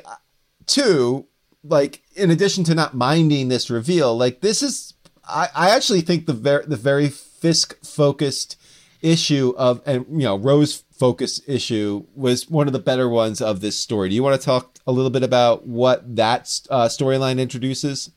[0.66, 1.28] too,
[1.64, 4.94] like in addition to not minding this reveal, like this is
[5.28, 8.58] I, I actually think the very the very Fisk focused
[9.02, 13.62] issue of and you know Rose focused issue was one of the better ones of
[13.62, 14.10] this story.
[14.10, 18.12] Do you want to talk a little bit about what that uh, storyline introduces?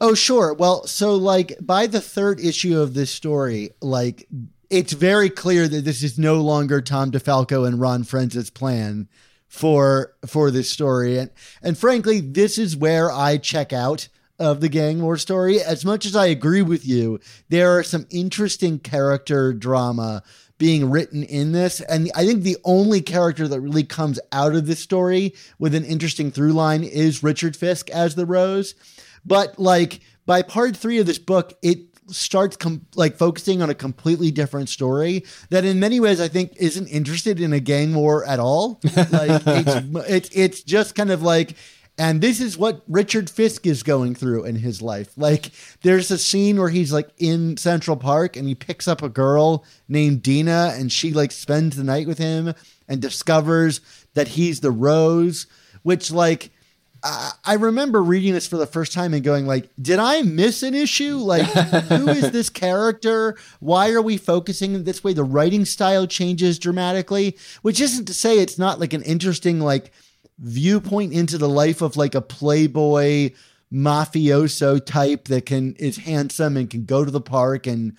[0.00, 0.52] Oh, sure.
[0.52, 4.26] Well, so like by the third issue of this story, like
[4.68, 9.08] it's very clear that this is no longer Tom DeFalco and Ron Frenz' plan
[9.46, 11.16] for for this story.
[11.18, 11.30] And
[11.62, 15.60] and frankly, this is where I check out of the gang war story.
[15.62, 20.24] As much as I agree with you, there are some interesting character drama
[20.58, 21.80] being written in this.
[21.80, 25.84] And I think the only character that really comes out of this story with an
[25.84, 28.74] interesting through line is Richard Fisk as the Rose.
[29.24, 33.74] But like by part three of this book, it starts com- like focusing on a
[33.74, 38.24] completely different story that in many ways I think isn't interested in a gang war
[38.24, 38.80] at all.
[38.94, 41.56] Like it's, it's it's just kind of like
[41.96, 45.12] and this is what Richard Fisk is going through in his life.
[45.16, 45.50] Like
[45.82, 49.64] there's a scene where he's like in Central Park and he picks up a girl
[49.88, 52.54] named Dina and she like spends the night with him
[52.88, 53.80] and discovers
[54.14, 55.46] that he's the Rose,
[55.82, 56.50] which like
[57.04, 60.62] I I remember reading this for the first time and going like, did I miss
[60.62, 61.18] an issue?
[61.18, 63.36] Like, who is this character?
[63.60, 65.12] Why are we focusing this way?
[65.12, 69.92] The writing style changes dramatically, which isn't to say it's not like an interesting like
[70.38, 73.30] viewpoint into the life of like a playboy
[73.72, 77.96] mafioso type that can is handsome and can go to the park and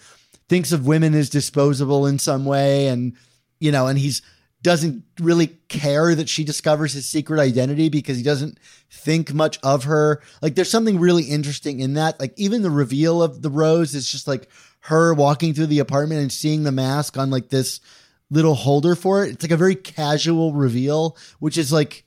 [0.47, 3.15] thinks of women as disposable in some way and
[3.59, 4.21] you know and he's
[4.65, 9.83] doesn't really care that she discovers his secret identity because he doesn't think much of
[9.83, 10.23] her.
[10.41, 12.19] Like there's something really interesting in that.
[12.19, 16.21] Like even the reveal of the rose is just like her walking through the apartment
[16.21, 17.79] and seeing the mask on like this
[18.31, 19.33] little holder for it.
[19.33, 22.03] It's like a very casual reveal, which is like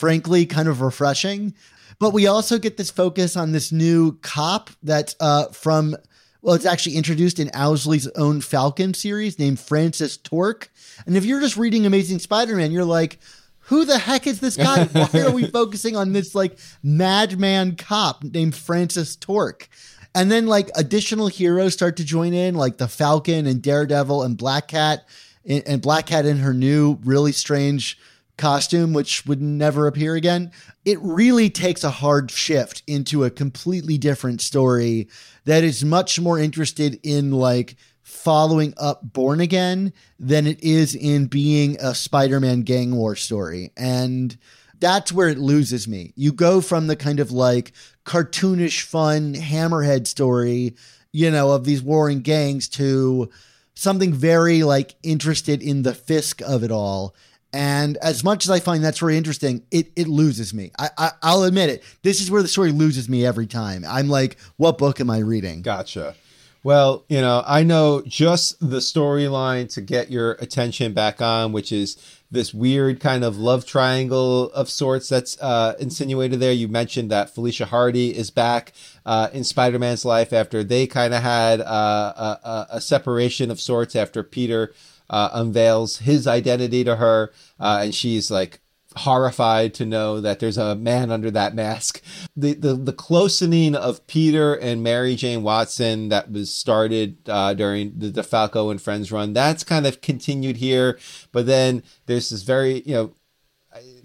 [0.00, 1.54] frankly kind of refreshing.
[1.98, 5.94] But we also get this focus on this new cop that's uh, from
[6.42, 10.70] well, it's actually introduced in Owsley's own Falcon series named Francis Torque.
[11.04, 13.18] And if you're just reading Amazing Spider-Man, you're like,
[13.58, 14.84] who the heck is this guy?
[14.92, 19.68] Why are we focusing on this like madman cop named Francis Torque?
[20.14, 24.38] And then like additional heroes start to join in, like the Falcon and Daredevil and
[24.38, 25.06] Black Cat,
[25.44, 27.98] and and Black Cat in her new really strange
[28.40, 30.50] costume, which would never appear again.
[30.84, 35.08] It really takes a hard shift into a completely different story
[35.44, 41.26] that is much more interested in like following up Born Again than it is in
[41.26, 43.72] being a Spider Man gang war story.
[43.76, 44.36] And
[44.80, 46.12] that's where it loses me.
[46.16, 47.72] You go from the kind of like
[48.04, 50.74] cartoonish, fun hammerhead story,
[51.12, 53.30] you know, of these warring gangs to
[53.74, 57.14] something very like interested in the Fisk of it all.
[57.52, 60.70] And as much as I find that's very interesting, it it loses me.
[60.78, 61.82] I, I I'll admit it.
[62.02, 63.84] This is where the story loses me every time.
[63.86, 65.62] I'm like, what book am I reading?
[65.62, 66.14] Gotcha.
[66.62, 71.72] Well, you know, I know just the storyline to get your attention back on, which
[71.72, 71.96] is
[72.30, 76.52] this weird kind of love triangle of sorts that's uh, insinuated there.
[76.52, 78.72] You mentioned that Felicia Hardy is back
[79.06, 83.58] uh, in Spider Man's life after they kind of had uh, a, a separation of
[83.58, 84.74] sorts after Peter
[85.10, 88.60] uh, unveils his identity to her, uh, and she's like
[88.96, 92.00] horrified to know that there's a man under that mask.
[92.36, 97.98] The the, the closening of Peter and Mary Jane Watson that was started uh, during
[97.98, 100.98] the DeFalco and Frenz run, that's kind of continued here.
[101.32, 103.14] But then there's this very, you know,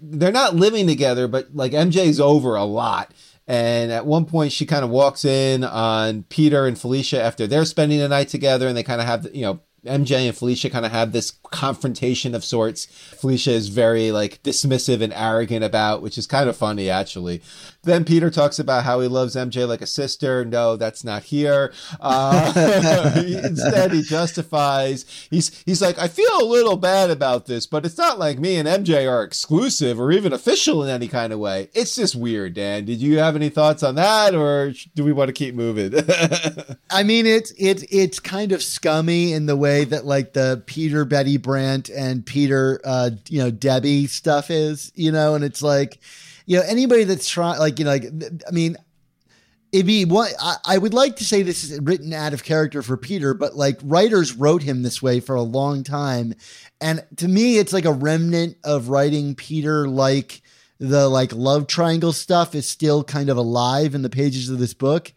[0.00, 3.12] they're not living together, but like MJ's over a lot.
[3.48, 7.64] And at one point, she kind of walks in on Peter and Felicia after they're
[7.64, 10.86] spending the night together, and they kind of have, you know, MJ and Felicia kind
[10.86, 12.86] of have this confrontation of sorts.
[12.86, 17.42] Felicia is very like dismissive and arrogant about, which is kind of funny actually.
[17.84, 20.44] Then Peter talks about how he loves MJ like a sister.
[20.44, 21.72] No, that's not here.
[22.00, 22.52] Uh,
[23.44, 25.04] instead, he justifies.
[25.30, 28.56] He's he's like, I feel a little bad about this, but it's not like me
[28.56, 31.68] and MJ are exclusive or even official in any kind of way.
[31.74, 32.84] It's just weird, Dan.
[32.84, 35.94] Did you have any thoughts on that, or do we want to keep moving?
[36.90, 41.04] I mean, it's it's it's kind of scummy in the way that like the Peter
[41.04, 45.98] Betty Brant and Peter, uh, you know, Debbie stuff is, you know, and it's like,
[46.46, 48.04] you know, anybody that's trying, like, you know, like,
[48.46, 48.76] I mean,
[49.72, 52.82] it'd be what I, I would like to say this is written out of character
[52.82, 56.34] for Peter, but like writers wrote him this way for a long time.
[56.80, 60.42] And to me, it's like a remnant of writing Peter like
[60.78, 64.74] the like love triangle stuff is still kind of alive in the pages of this
[64.74, 65.12] book.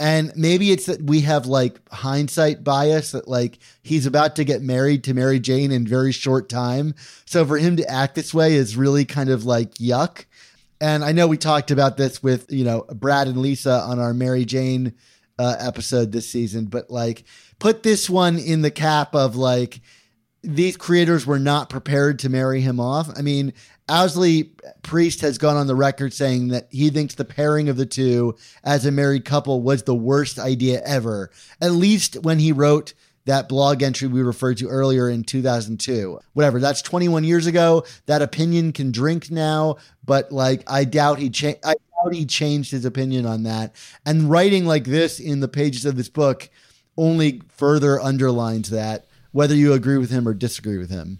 [0.00, 4.60] And maybe it's that we have like hindsight bias that like he's about to get
[4.60, 6.94] married to Mary Jane in very short time.
[7.26, 10.24] So for him to act this way is really kind of like yuck.
[10.80, 14.12] And I know we talked about this with, you know, Brad and Lisa on our
[14.12, 14.94] Mary Jane
[15.38, 17.24] uh, episode this season, but like
[17.58, 19.80] put this one in the cap of like
[20.42, 23.08] these creators were not prepared to marry him off.
[23.16, 23.54] I mean,
[23.88, 24.50] Owsley
[24.82, 28.34] Priest has gone on the record saying that he thinks the pairing of the two
[28.62, 32.94] as a married couple was the worst idea ever, at least when he wrote
[33.26, 36.18] that blog entry we referred to earlier in 2002.
[36.34, 37.84] Whatever, that's 21 years ago.
[38.06, 42.70] That opinion can drink now, but like I doubt he cha- I doubt he changed
[42.70, 43.74] his opinion on that.
[44.04, 46.48] And writing like this in the pages of this book
[46.96, 51.18] only further underlines that whether you agree with him or disagree with him.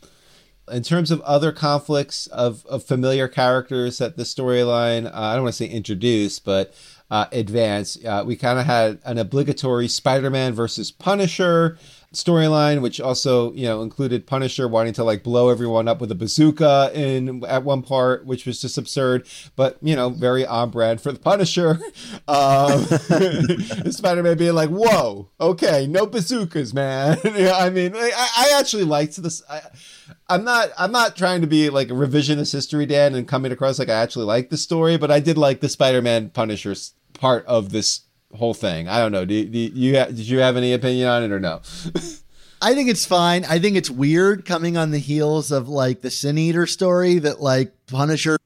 [0.71, 5.45] In terms of other conflicts of, of familiar characters that the storyline, uh, I don't
[5.45, 6.75] want to say introduce, but
[7.11, 8.03] uh, advance.
[8.05, 11.79] Uh, we kind of had an obligatory Spider-Man versus Punisher
[12.15, 16.15] storyline, which also you know included Punisher wanting to like blow everyone up with a
[16.15, 21.01] bazooka in at one part, which was just absurd, but you know very on brand
[21.01, 21.81] for the Punisher.
[22.27, 22.85] Um,
[23.91, 29.43] Spider-Man being like, "Whoa, okay, no bazookas, man." I mean, I, I actually liked this.
[29.49, 29.61] I,
[30.29, 30.71] I'm not.
[30.79, 33.95] I'm not trying to be like a revisionist history, Dan, and coming across like I
[33.95, 36.75] actually like the story, but I did like the Spider-Man Punisher
[37.15, 38.01] part of this
[38.35, 38.89] whole thing.
[38.89, 39.25] I don't know.
[39.25, 41.61] Do, do you ha- did you have any opinion on it or no?
[42.63, 43.45] I think it's fine.
[43.45, 47.41] I think it's weird coming on the heels of like the Sin Eater story that
[47.41, 48.39] like Punisher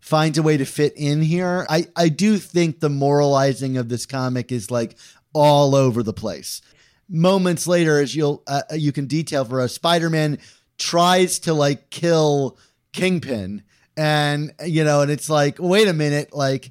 [0.00, 1.66] finds a way to fit in here.
[1.68, 4.96] I, I do think the moralizing of this comic is like
[5.32, 6.60] all over the place.
[7.08, 10.38] Moments later, as you'll uh, you can detail for us, Spider Man
[10.76, 12.58] tries to like kill
[12.92, 13.62] Kingpin,
[13.96, 16.70] and you know, and it's like, wait a minute, like uh,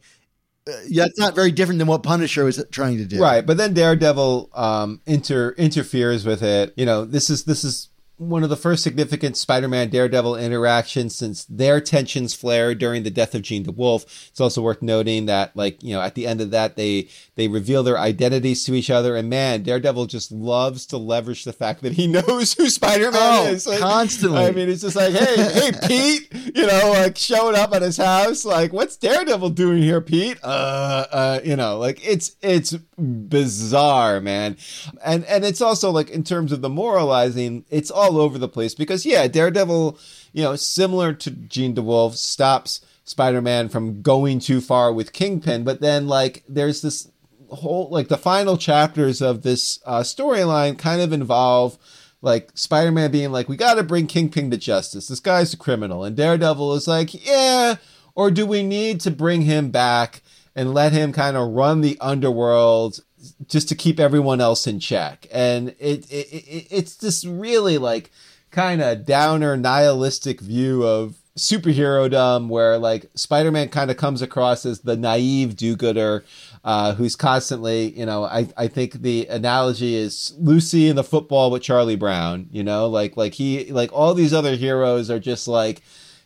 [0.87, 3.21] yeah, it's not very different than what Punisher was trying to do.
[3.21, 6.73] Right, but then Daredevil um, inter interferes with it.
[6.75, 11.45] You know, this is this is one of the first significant Spider-Man Daredevil interactions since
[11.45, 14.03] their tensions flared during the death of Jean DeWolff.
[14.29, 17.47] It's also worth noting that, like you know, at the end of that, they they
[17.47, 21.81] reveal their identities to each other, and man, Daredevil just loves to leverage the fact
[21.83, 24.45] that he knows who Spider-Man Oh, is Like, constantly.
[24.45, 27.97] I mean, it's just like, hey, hey, Pete, you know, like showing up at his
[27.97, 30.39] house, like, what's Daredevil doing here, Pete?
[30.43, 34.57] Uh, uh, you know, like it's it's bizarre, man,
[35.03, 38.73] and and it's also like in terms of the moralizing, it's all over the place
[38.73, 39.99] because yeah, Daredevil,
[40.31, 45.81] you know, similar to Jean DeWolff, stops Spider-Man from going too far with Kingpin, but
[45.81, 47.09] then like there's this
[47.49, 51.77] whole like the final chapters of this uh, storyline kind of involve
[52.21, 55.07] like Spider-Man being like, we got to bring Kingpin to justice.
[55.07, 57.75] This guy's a criminal, and Daredevil is like, yeah,
[58.15, 60.21] or do we need to bring him back
[60.55, 63.01] and let him kind of run the underworld
[63.47, 65.27] just to keep everyone else in check?
[65.31, 68.11] And it, it, it it's this really like
[68.51, 74.81] kind of downer nihilistic view of superhero where like Spider-Man kind of comes across as
[74.81, 76.25] the naive do-gooder
[76.63, 81.51] uh, who's constantly, you know, I, I think the analogy is Lucy in the football
[81.51, 85.47] with Charlie Brown, you know, like like he like all these other heroes are just
[85.47, 85.81] like,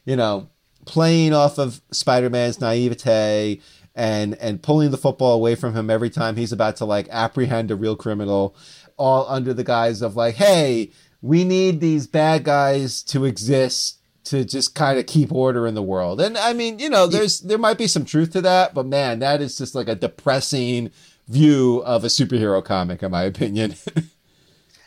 [0.06, 0.50] you know,
[0.86, 3.62] playing off of Spider-Man's naivete
[3.96, 7.72] and and pulling the football away from him every time he's about to like apprehend
[7.72, 8.56] a real criminal,
[8.98, 14.46] all under the guise of like, hey, we need these bad guys to exist to
[14.46, 16.22] just kind of keep order in the world.
[16.22, 19.20] And I mean, you know, there's there might be some truth to that, but man,
[19.20, 20.92] that is just like a depressing
[21.28, 23.76] view of a superhero comic, in my opinion.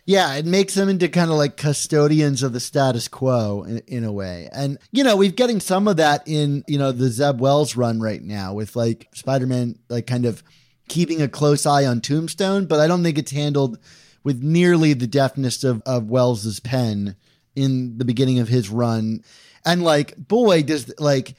[0.06, 4.04] Yeah, it makes them into kind of like custodians of the status quo in, in
[4.04, 4.50] a way.
[4.52, 8.00] And, you know, we're getting some of that in, you know, the Zeb Wells run
[8.00, 10.42] right now with like Spider Man, like kind of
[10.88, 13.78] keeping a close eye on Tombstone, but I don't think it's handled
[14.22, 17.16] with nearly the deftness of, of Wells's pen
[17.56, 19.24] in the beginning of his run.
[19.64, 21.34] And like, boy, does like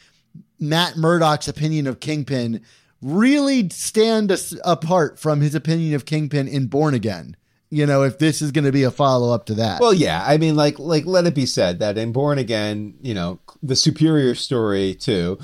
[0.60, 2.62] Matt Murdock's opinion of Kingpin
[3.00, 7.36] really stand apart from his opinion of Kingpin in Born Again
[7.70, 9.82] you know, if this is going to be a follow up to that.
[9.82, 13.14] Well, yeah, I mean, like, like let it be said that in Born Again, you
[13.14, 15.40] know, the superior story too.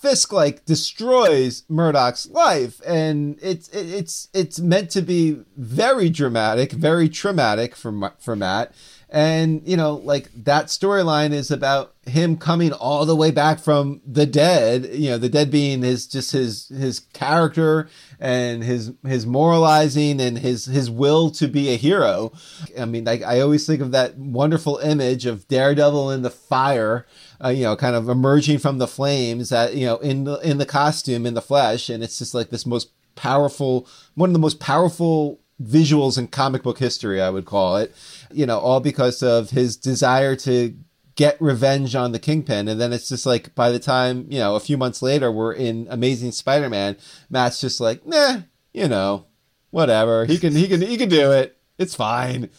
[0.00, 7.08] Fisk like destroys Murdock's life, and it's it's it's meant to be very dramatic, very
[7.08, 8.74] traumatic for for Matt,
[9.14, 14.00] and you know, like that storyline is about him coming all the way back from
[14.04, 14.86] the dead.
[14.92, 17.88] You know, the dead being his just his his character
[18.18, 22.32] and his his moralizing and his his will to be a hero.
[22.76, 27.06] I mean, like I always think of that wonderful image of Daredevil in the fire,
[27.42, 30.58] uh, you know, kind of emerging from the flames that you know in the in
[30.58, 33.86] the costume in the flesh, and it's just like this most powerful,
[34.16, 37.94] one of the most powerful visuals in comic book history, I would call it.
[38.34, 40.76] You know, all because of his desire to
[41.16, 44.56] get revenge on the kingpin and then it's just like by the time you know
[44.56, 46.96] a few months later we're in amazing spider-man
[47.30, 48.38] matt's just like nah
[48.72, 49.24] you know
[49.70, 52.50] whatever he can he can he can do it it's fine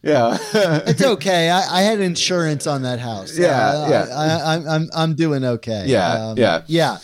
[0.00, 0.38] yeah
[0.86, 1.50] it's okay.
[1.50, 3.36] I, I had insurance on that house.
[3.36, 4.14] Yeah, Uh, yeah.
[4.14, 5.86] I, I, I'm I'm I'm doing okay.
[6.04, 6.98] Um, Yeah, yeah.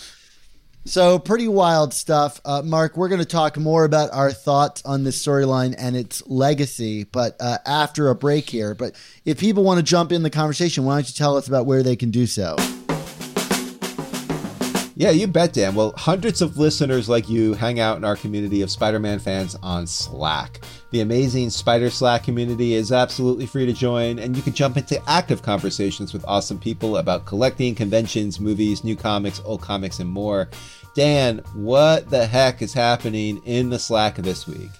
[0.86, 2.96] So pretty wild stuff, uh, Mark.
[2.96, 7.36] We're going to talk more about our thoughts on this storyline and its legacy, but
[7.38, 8.74] uh, after a break here.
[8.74, 11.66] But if people want to jump in the conversation, why don't you tell us about
[11.66, 12.56] where they can do so?
[14.96, 15.74] Yeah, you bet, Dan.
[15.74, 19.56] Well, hundreds of listeners like you hang out in our community of Spider Man fans
[19.62, 20.60] on Slack.
[20.90, 25.00] The amazing Spider Slack community is absolutely free to join, and you can jump into
[25.08, 30.48] active conversations with awesome people about collecting, conventions, movies, new comics, old comics, and more.
[30.96, 34.70] Dan, what the heck is happening in the Slack this week?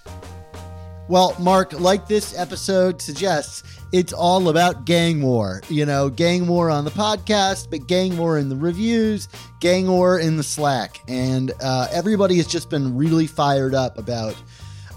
[1.07, 5.61] Well, Mark, like this episode suggests, it's all about gang war.
[5.69, 9.27] You know, gang war on the podcast, but gang war in the reviews,
[9.59, 10.99] gang war in the Slack.
[11.07, 14.35] And uh, everybody has just been really fired up about,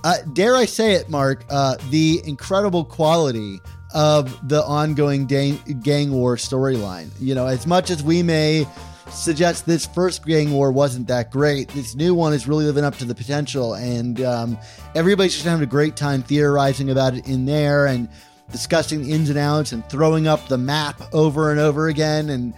[0.05, 3.59] uh, dare I say it, Mark, uh, the incredible quality
[3.95, 7.11] of the ongoing gang, gang war storyline.
[7.19, 8.67] You know, as much as we may
[9.11, 11.69] suggest this first gang war wasn't that great.
[11.71, 14.59] This new one is really living up to the potential, and um,
[14.95, 18.09] everybody's just having a great time theorizing about it in there and
[18.53, 22.55] discussing the ins and outs and throwing up the map over and over again and.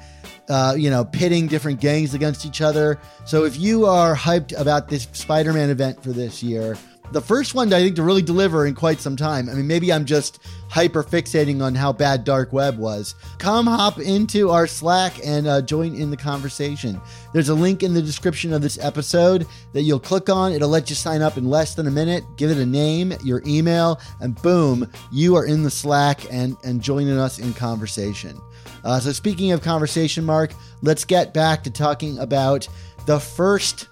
[0.48, 3.00] Uh, you know, pitting different gangs against each other.
[3.24, 6.76] So, if you are hyped about this Spider Man event for this year,
[7.12, 9.48] the first one I think to really deliver in quite some time.
[9.48, 13.14] I mean, maybe I'm just hyper fixating on how bad Dark Web was.
[13.38, 17.00] Come hop into our Slack and uh, join in the conversation.
[17.32, 20.52] There's a link in the description of this episode that you'll click on.
[20.52, 22.24] It'll let you sign up in less than a minute.
[22.36, 26.82] Give it a name, your email, and boom, you are in the Slack and and
[26.82, 28.40] joining us in conversation.
[28.84, 30.52] Uh, so, speaking of conversation, Mark,
[30.82, 32.68] let's get back to talking about
[33.06, 33.88] the first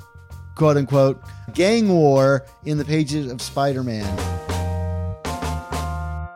[0.55, 1.23] quote unquote
[1.55, 4.07] gang war in the pages of Spider Man.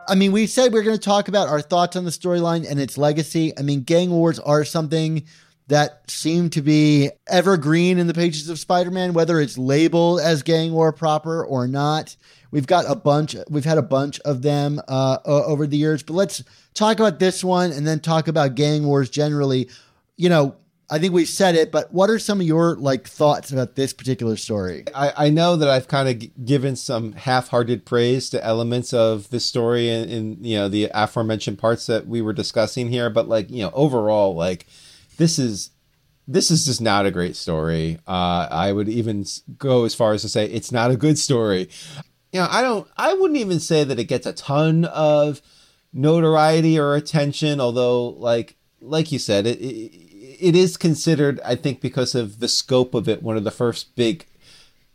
[0.08, 2.68] I mean, we said we are going to talk about our thoughts on the storyline
[2.68, 3.52] and its legacy.
[3.58, 5.24] I mean, gang wars are something
[5.66, 10.42] that seem to be evergreen in the pages of Spider Man, whether it's labeled as
[10.42, 12.16] gang war proper or not.
[12.50, 16.14] We've got a bunch, we've had a bunch of them uh, over the years, but
[16.14, 16.42] let's
[16.72, 19.68] talk about this one and then talk about gang wars generally.
[20.16, 20.56] You know,
[20.90, 23.92] I think we've said it, but what are some of your like thoughts about this
[23.92, 24.84] particular story?
[24.94, 29.28] I, I know that I've kind of g- given some half-hearted praise to elements of
[29.28, 33.28] the story in, in you know the aforementioned parts that we were discussing here, but
[33.28, 34.66] like you know overall, like
[35.18, 35.70] this is
[36.26, 37.98] this is just not a great story.
[38.06, 39.26] Uh, I would even
[39.58, 41.68] go as far as to say it's not a good story.
[42.32, 42.88] You know, I don't.
[42.96, 45.42] I wouldn't even say that it gets a ton of
[45.92, 50.07] notoriety or attention, although like like you said, it, it
[50.40, 53.94] it is considered, I think, because of the scope of it, one of the first
[53.96, 54.26] big,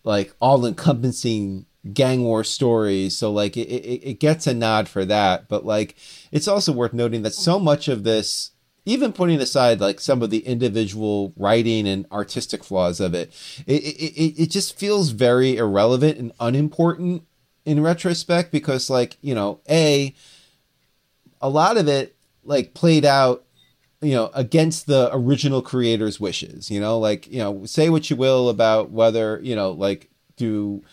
[0.04, 3.18] like, all encompassing gang war stories.
[3.18, 5.48] So, like, it, it, it gets a nod for that.
[5.48, 5.96] But, like,
[6.32, 8.52] it's also worth noting that so much of this,
[8.86, 13.32] even putting aside, like, some of the individual writing and artistic flaws of it,
[13.66, 17.24] it, it, it, it just feels very irrelevant and unimportant
[17.66, 20.14] in retrospect because, like, you know, A,
[21.42, 23.46] a lot of it, like, played out
[24.04, 28.16] you know against the original creator's wishes you know like you know say what you
[28.16, 30.84] will about whether you know like do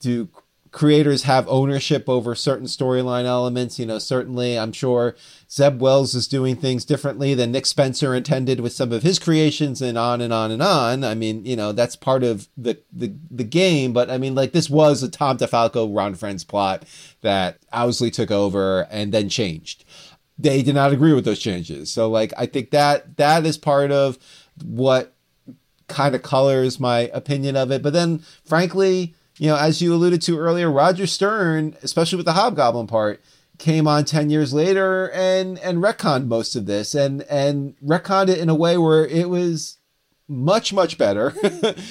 [0.00, 0.28] do
[0.70, 3.78] creators have ownership over certain storyline elements?
[3.78, 5.16] You know certainly i'm sure
[5.50, 9.80] zeb wells is doing things differently than nick spencer intended with some of his creations
[9.80, 11.04] and on and on and on.
[11.04, 14.52] I mean you know that's part of the the, the game but i mean like
[14.52, 16.84] this was a tom defalco ron frenz plot
[17.22, 19.84] that owsley took over and then changed
[20.38, 21.90] they did not agree with those changes.
[21.90, 24.18] So like I think that that is part of
[24.64, 25.14] what
[25.88, 27.82] kind of colors my opinion of it.
[27.82, 32.32] But then frankly, you know, as you alluded to earlier, Roger Stern, especially with the
[32.32, 33.22] Hobgoblin part,
[33.58, 38.38] came on 10 years later and and retconned most of this and and retconned it
[38.38, 39.78] in a way where it was
[40.28, 41.34] much much better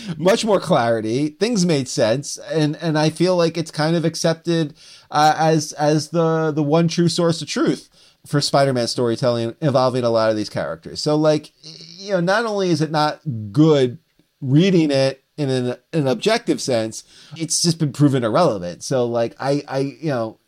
[0.18, 4.76] much more clarity things made sense and and i feel like it's kind of accepted
[5.12, 7.90] uh, as as the the one true source of truth
[8.28, 11.02] for Spider-Man storytelling involving a lot of these characters.
[11.02, 13.22] So like you know, not only is it not
[13.52, 14.00] good
[14.42, 17.04] reading it in an, an objective sense,
[17.36, 18.84] it's just been proven irrelevant.
[18.84, 20.40] So like I I you know,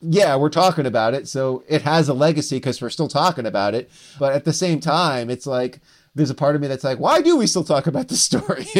[0.00, 3.74] yeah, we're talking about it, so it has a legacy because we're still talking about
[3.74, 3.90] it.
[4.18, 5.80] But at the same time, it's like
[6.14, 8.66] there's a part of me that's like, why do we still talk about this story?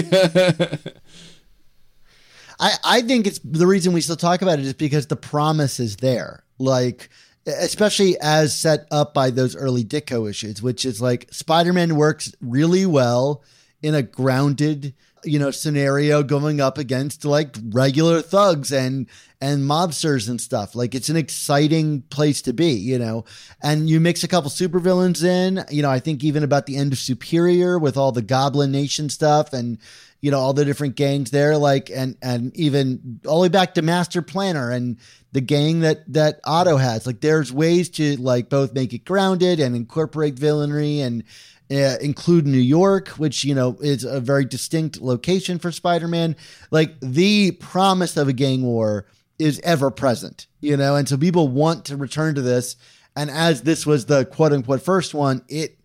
[2.60, 5.78] I, I think it's the reason we still talk about it is because the promise
[5.78, 6.42] is there.
[6.58, 7.08] Like,
[7.48, 12.32] especially as set up by those early Ditko issues, which is like Spider Man works
[12.40, 13.42] really well
[13.82, 14.94] in a grounded,
[15.24, 19.06] you know, scenario going up against like regular thugs and
[19.40, 20.74] and mobsters and stuff.
[20.74, 23.24] Like it's an exciting place to be, you know.
[23.62, 26.92] And you mix a couple supervillains in, you know, I think even about the end
[26.92, 29.78] of Superior with all the Goblin Nation stuff and
[30.20, 33.74] you know all the different gangs there like and and even all the way back
[33.74, 34.98] to master planner and
[35.32, 39.60] the gang that that otto has like there's ways to like both make it grounded
[39.60, 41.24] and incorporate villainy and
[41.70, 46.36] uh, include New York, which you know is a very distinct location for Spider-Man.
[46.70, 49.06] Like the promise of a gang war
[49.38, 52.76] is ever present, you know, and so people want to return to this.
[53.14, 55.77] And as this was the quote unquote first one, it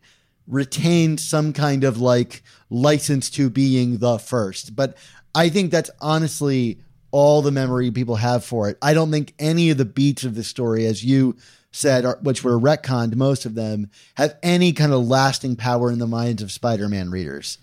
[0.48, 4.76] retained some kind of like license to being the first.
[4.76, 4.98] But
[5.36, 6.80] I think that's honestly
[7.12, 8.78] all the memory people have for it.
[8.82, 11.36] I don't think any of the beats of the story, as you
[11.72, 16.00] said, are, which were retconned, most of them have any kind of lasting power in
[16.00, 17.60] the minds of Spider-Man readers.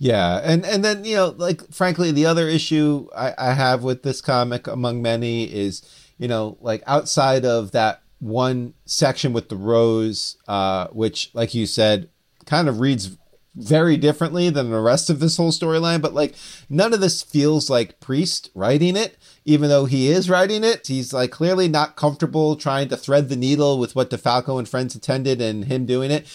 [0.00, 4.04] Yeah, and and then you know, like frankly, the other issue I, I have with
[4.04, 5.82] this comic, among many, is
[6.18, 11.66] you know, like outside of that one section with the rose, uh, which, like you
[11.66, 12.10] said,
[12.48, 13.16] kind of reads
[13.54, 16.00] very differently than the rest of this whole storyline.
[16.00, 16.34] But like,
[16.68, 20.86] none of this feels like Priest writing it, even though he is writing it.
[20.86, 24.94] He's like clearly not comfortable trying to thread the needle with what DeFalco and Frenz
[24.94, 26.26] intended, and him doing it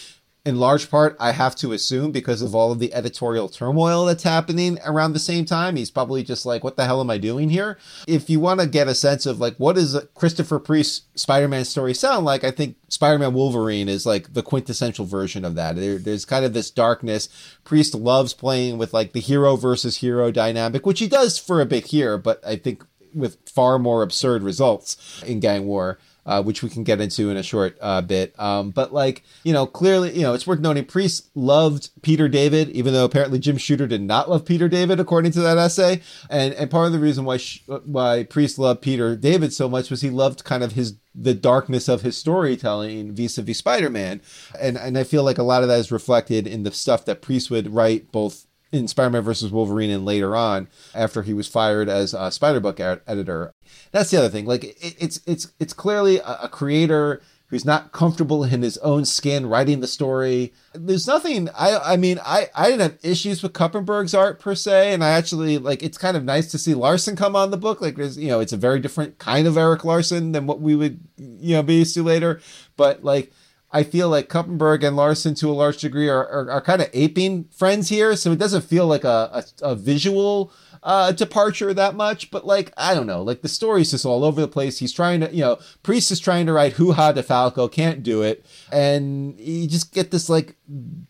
[0.45, 4.23] in large part, I have to assume because of all of the editorial turmoil that's
[4.23, 7.49] happening around the same time, he's probably just like, what the hell am I doing
[7.49, 7.77] here?
[8.07, 11.93] If you want to get a sense of like, what does Christopher Priest's Spider-Man story
[11.93, 12.43] sound like?
[12.43, 15.77] I think Spider-Man Wolverine is like the quintessential version of that.
[15.77, 17.29] There, there's kind of this darkness.
[17.63, 21.65] Priest loves playing with like the hero versus hero dynamic, which he does for a
[21.65, 22.83] bit here, but I think
[23.13, 27.37] with far more absurd results in Gang War uh, which we can get into in
[27.37, 28.37] a short uh, bit.
[28.39, 32.69] Um, but like, you know, clearly, you know, it's worth noting Priest loved Peter David,
[32.69, 36.01] even though apparently Jim Shooter did not love Peter David, according to that essay.
[36.29, 39.89] And and part of the reason why sh- why Priest loved Peter David so much
[39.89, 44.21] was he loved kind of his the darkness of his storytelling vis-a-vis Spider-Man.
[44.59, 47.21] And and I feel like a lot of that is reflected in the stuff that
[47.21, 51.87] Priest would write both in Spider-Man versus Wolverine and later on after he was fired
[51.87, 53.52] as a Spider-Book ed- editor.
[53.93, 54.45] That's the other thing.
[54.45, 59.05] Like it, it's it's it's clearly a, a, creator who's not comfortable in his own
[59.05, 60.51] skin writing the story.
[60.73, 61.47] There's nothing.
[61.49, 65.11] I I mean I I didn't have issues with Kupperberg's art per se, and I
[65.11, 65.83] actually like.
[65.83, 67.81] It's kind of nice to see Larsen come on the book.
[67.81, 70.75] Like there's you know it's a very different kind of Erik Larsen than what we
[70.75, 72.41] would you know be used to later.
[72.75, 73.31] But like
[73.71, 76.89] I feel like Kupperberg and Larsen to a large degree are, are, are kind of
[76.93, 78.15] aping Frenz here.
[78.15, 80.51] So it doesn't feel like a, a, a visual
[80.83, 82.29] uh, departure that much.
[82.29, 84.77] But like, I don't know, like the story's just all over the place.
[84.77, 88.21] He's trying to, you know, Priest is trying to write Hoo Ha DeFalco, can't do
[88.21, 88.45] it.
[88.71, 90.55] And you just get this like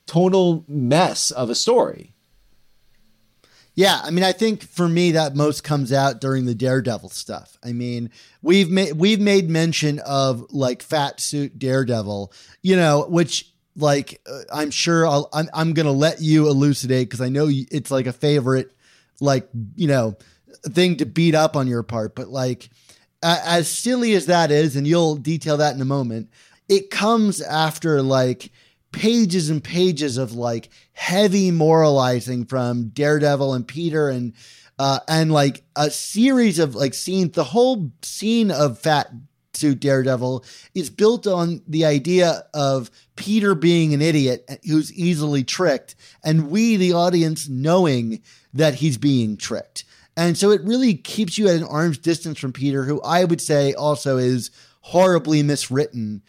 [0.06, 2.14] tonal mess of a story.
[3.76, 7.58] Yeah, I mean, I think for me that most comes out during the Daredevil stuff.
[7.64, 8.12] I mean,
[8.44, 14.42] we've made we've made mention of like fat suit Daredevil, you know, which like uh,
[14.54, 18.14] I'm sure I'll I'm I'm gonna let you elucidate because I know it's like a
[18.14, 18.76] favorite,
[19.20, 20.18] like you know,
[20.66, 22.16] thing to beat up on your part.
[22.16, 22.70] But like,
[23.22, 26.30] as silly as that is, and you'll detail that in a moment,
[26.70, 28.52] it comes after like
[28.92, 34.34] pages and pages of like heavy moralizing from Daredevil and Peter and
[34.80, 37.34] uh, and like a series of like scenes.
[37.34, 39.12] The whole scene of Fat
[39.54, 40.44] Suit Daredevil
[40.74, 46.76] is built on the idea of Peter being an idiot who's easily tricked, and we,
[46.76, 48.22] the audience, knowing
[48.54, 49.86] that he's being tricked.
[50.16, 53.42] And so it really keeps you at an arm's distance from Peter, who I would
[53.42, 54.52] say also is
[54.82, 56.22] horribly miswritten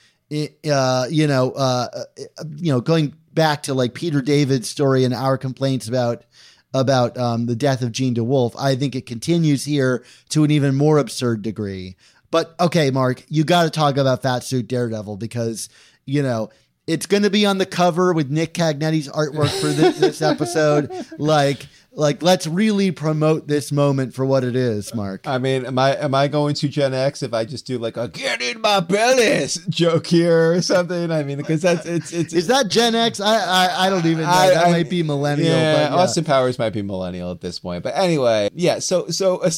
[0.70, 5.14] uh, you know, uh, uh, you know, going back to like Peter David's story and
[5.14, 6.24] our complaints about
[6.72, 10.74] about um, the death of Jean DeWolff, I think it continues here to an even
[10.74, 11.94] more absurd degree.
[12.34, 15.68] But okay, Mark, you got to talk about Fat Suit Daredevil because
[16.04, 16.50] you know
[16.84, 20.90] it's going to be on the cover with Nick Cagnetti's artwork for this, this episode.
[21.18, 25.26] Like, like let's really promote this moment for what it is, Mark.
[25.26, 27.96] I mean, am I am I going to Gen X if I just do like
[27.96, 31.10] a "get in my bellies" joke here or something?
[31.10, 33.20] I mean, because that's it's it's is that Gen X?
[33.20, 34.30] I I, I don't even know.
[34.30, 35.48] I, that I, might be millennial.
[35.48, 37.84] Yeah, but yeah, Austin Powers might be millennial at this point.
[37.84, 38.80] But anyway, yeah.
[38.80, 39.38] So so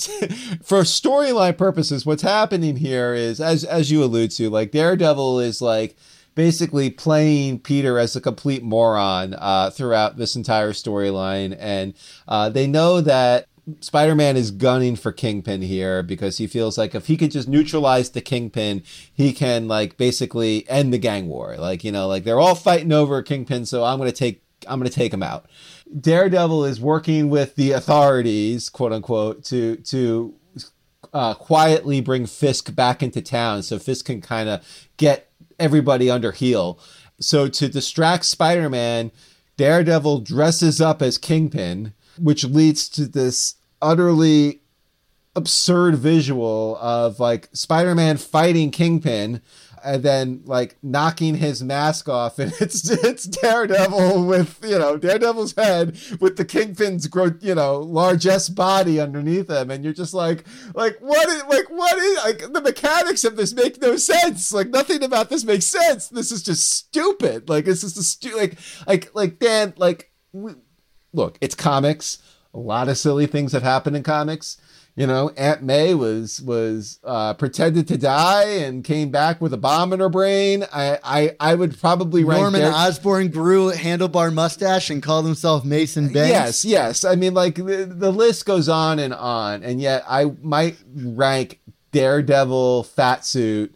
[0.63, 5.63] for storyline purposes, what's happening here is as as you allude to, like Daredevil is
[5.63, 5.97] like
[6.37, 11.57] basically playing Peter as a complete moron uh, throughout this entire storyline.
[11.59, 11.95] And
[12.29, 13.49] uh, they know that
[13.81, 17.49] Spider Man is gunning for Kingpin here because he feels like if he could just
[17.49, 21.57] neutralize the Kingpin, he can, like, basically end the gang war.
[21.57, 24.43] Like, you know, like they're all fighting over Kingpin, so I'm going to take.
[24.69, 25.47] I'm going to take him out.
[26.01, 30.35] Daredevil is working with the authorities, quote unquote, to to
[31.13, 35.26] uh, quietly bring Fisk back into town, so Fisk can kind of get
[35.59, 36.79] everybody under heel.
[37.21, 39.11] So to distract Spider-Man,
[39.57, 44.61] Daredevil dresses up as Kingpin, which leads to this utterly
[45.35, 49.43] absurd visual of like Spider-Man fighting Kingpin
[49.87, 55.55] and then like knocking his mask off, and it's it's Daredevil with you know Daredevil's
[55.55, 60.45] head with the Kingpin's gro- you know largesse body underneath him, and you're just like
[60.75, 64.53] like what is like what is like the mechanics of this make no sense.
[64.53, 66.09] Like nothing about this makes sense.
[66.09, 67.49] This is just stupid.
[67.49, 70.11] Like it's just a stu- like like like Dan like.
[70.33, 70.53] We,
[71.13, 72.19] look, it's comics.
[72.53, 74.59] A lot of silly things have happened in comics.
[74.97, 79.59] You know, Aunt May was was uh, pretended to die and came back with a
[79.59, 80.65] bomb in her brain.
[80.73, 85.67] I I, I would probably rank Norman Osborn grew a handlebar mustache and called himself
[85.67, 86.65] Mason Banks.
[86.65, 87.05] Yes, yes.
[87.05, 91.61] I mean, like the, the list goes on and on, and yet I might rank
[91.93, 93.75] Daredevil fat suit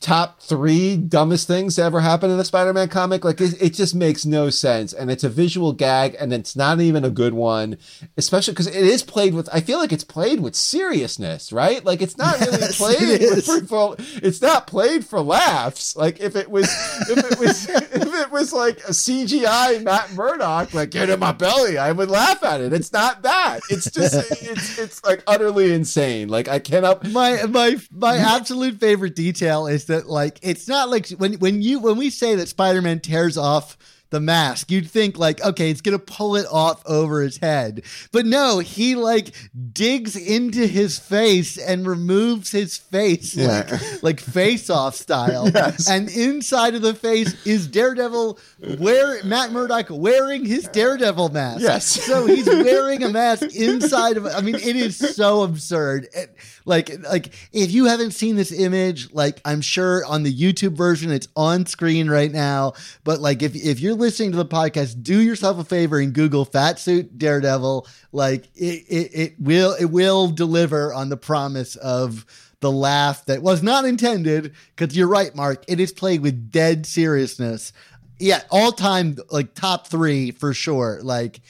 [0.00, 3.24] top three dumbest things to ever happen in a Spider-Man comic.
[3.24, 6.80] Like it, it just makes no sense, and it's a visual gag, and it's not
[6.80, 7.78] even a good one,
[8.16, 9.48] especially because it is played with.
[9.52, 11.84] I feel like it's played with seriousness, right?
[11.84, 13.20] Like it's not really Yes, played.
[13.20, 15.96] it for, for- it's not played for laughs.
[15.96, 16.66] Like if it was,
[17.08, 21.32] if it was, if it was like a CGI Matt Murdock, like get in my
[21.32, 22.72] belly, I would laugh at it.
[22.72, 23.60] It's not that.
[23.70, 26.28] It's just it's it's like utterly insane.
[26.28, 27.10] Like I cannot.
[27.10, 31.80] my my my absolute favorite detail is that like it's not like when when you
[31.80, 33.76] when we say that Spider-Man tears off
[34.10, 37.82] the mask, you'd think like, okay, it's gonna pull it off over his head.
[38.12, 39.34] But no, he like
[39.72, 43.66] digs into his face and removes his face Yeah.
[43.68, 45.50] like like face off style.
[45.56, 45.90] Yes.
[45.90, 48.38] And inside of the face is Daredevil
[48.78, 51.62] wear Matt Murdock wearing his Daredevil mask.
[51.62, 51.84] Yes.
[51.86, 56.06] So he's wearing a mask inside of I mean, it is so absurd.
[56.14, 60.72] It- like like if you haven't seen this image, like I'm sure on the YouTube
[60.72, 62.74] version it's on screen right now.
[63.04, 66.44] But like if if you're listening to the podcast, do yourself a favor and Google
[66.44, 67.86] fat suit Daredevil.
[68.12, 72.26] Like it it, it will it will deliver on the promise of
[72.60, 74.52] the laugh that was not intended.
[74.74, 75.64] Because you're right, Mark.
[75.68, 77.72] It is played with dead seriousness.
[78.18, 80.98] Yeah, all time like top three for sure.
[81.02, 81.40] Like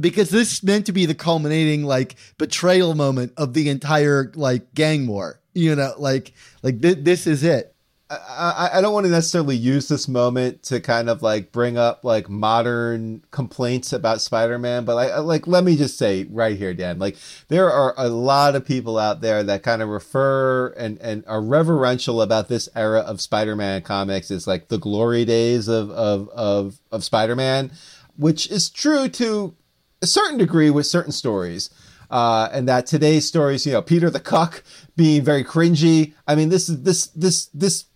[0.00, 4.74] because this is meant to be the culminating like betrayal moment of the entire like
[4.74, 5.40] gang war.
[5.54, 6.32] You know, like
[6.62, 7.74] like th- this is it.
[8.08, 12.04] I, I don't want to necessarily use this moment to kind of like bring up
[12.04, 16.72] like modern complaints about Spider-Man, but I, I like let me just say right here,
[16.72, 17.16] Dan, like
[17.48, 21.42] there are a lot of people out there that kind of refer and and are
[21.42, 26.78] reverential about this era of Spider-Man comics It's like the glory days of of of
[26.92, 27.72] of Spider-Man,
[28.16, 29.56] which is true to
[30.02, 31.70] a certain degree with certain stories.
[32.08, 34.62] Uh, and that today's stories, you know, Peter the Cuck
[34.94, 36.14] being very cringy.
[36.26, 37.86] I mean, this is this this this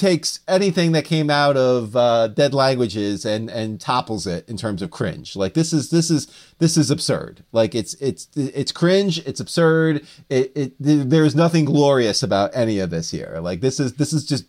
[0.00, 4.82] takes anything that came out of uh, Dead Languages and and topples it in terms
[4.82, 5.36] of cringe.
[5.36, 6.26] Like this is this is
[6.58, 7.44] this is absurd.
[7.52, 9.18] Like it's it's it's cringe.
[9.26, 10.06] It's absurd.
[10.28, 13.38] It, it there's nothing glorious about any of this here.
[13.40, 14.46] Like this is this is just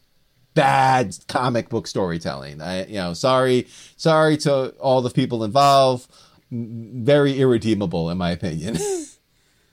[0.53, 2.61] bad comic book storytelling.
[2.61, 6.09] I you know sorry sorry to all the people involved.
[6.51, 8.77] Very irredeemable in my opinion.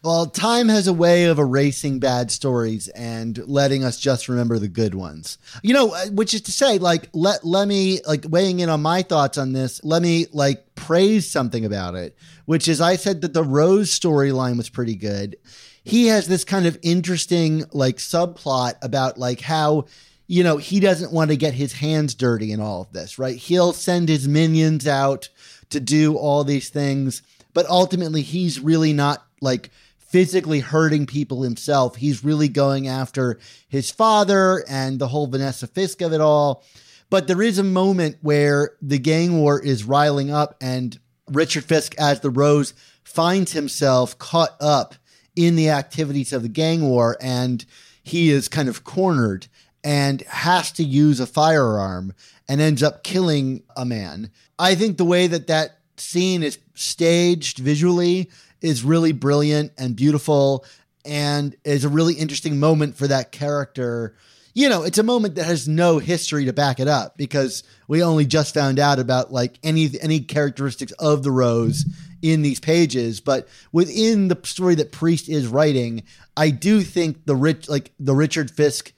[0.04, 4.68] Well, time has a way of erasing bad stories and letting us just remember the
[4.68, 5.38] good ones.
[5.62, 8.80] You know, uh, which is to say, like, let let me like weighing in on
[8.80, 9.82] my thoughts on this.
[9.82, 14.56] Let me like praise something about it, which is I said that the Rose storyline
[14.56, 15.36] was pretty good.
[15.82, 19.86] He has this kind of interesting like subplot about like how
[20.28, 23.36] you know he doesn't want to get his hands dirty in all of this, right?
[23.36, 25.28] He'll send his minions out
[25.70, 27.22] to do all these things,
[27.54, 31.96] but ultimately he's really not like physically hurting people himself.
[31.96, 33.38] He's really going after
[33.68, 36.64] his father and the whole Vanessa Fisk of it all.
[37.10, 40.98] But there is a moment where the gang war is riling up and
[41.28, 44.94] Richard Fisk as the Rose finds himself caught up
[45.36, 47.64] in the activities of the gang war and
[48.02, 49.46] he is kind of cornered
[49.84, 52.12] and has to use a firearm
[52.48, 54.30] and ends up killing a man.
[54.58, 60.64] I think the way that that scene is staged visually is really brilliant and beautiful
[61.04, 64.14] and is a really interesting moment for that character.
[64.54, 68.02] You know, it's a moment that has no history to back it up because we
[68.02, 71.84] only just found out about like any any characteristics of the Rose
[72.20, 76.02] in these pages, but within the story that Priest is writing,
[76.36, 78.92] I do think the rich like the Richard Fisk,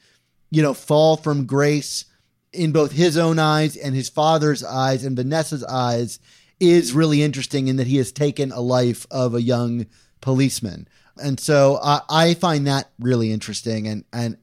[0.50, 2.04] you know, fall from grace
[2.52, 6.18] in both his own eyes and his father's eyes and Vanessa's eyes
[6.58, 9.86] is really interesting in that he has taken a life of a young
[10.20, 10.88] policeman.
[11.22, 14.36] And so I, I find that really interesting and, and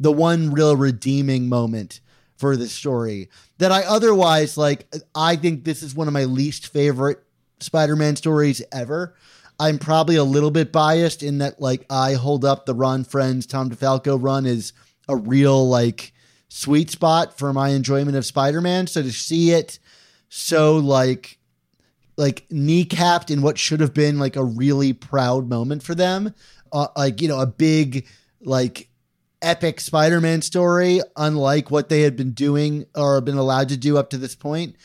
[0.00, 2.00] the one real redeeming moment
[2.36, 4.92] for this story that I otherwise like.
[5.14, 7.22] I think this is one of my least favorite
[7.60, 9.14] Spider Man stories ever.
[9.60, 13.46] I'm probably a little bit biased in that, like, I hold up the Ron Frenz,
[13.46, 14.72] Tom DeFalco run as
[15.08, 16.12] a real, like,
[16.52, 18.86] sweet spot for my enjoyment of Spider-Man.
[18.86, 19.78] So to see it
[20.28, 21.38] so like
[22.18, 26.34] like kneecapped in what should have been like a really proud moment for them,
[26.70, 28.06] uh, like you know a big
[28.42, 28.90] like
[29.40, 34.10] epic Spider-Man story, unlike what they had been doing or been allowed to do up
[34.10, 34.76] to this point.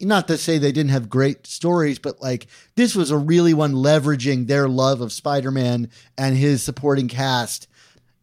[0.00, 3.72] Not to say they didn't have great stories, but like this was a really one
[3.72, 7.66] leveraging their love of Spider-Man and his supporting cast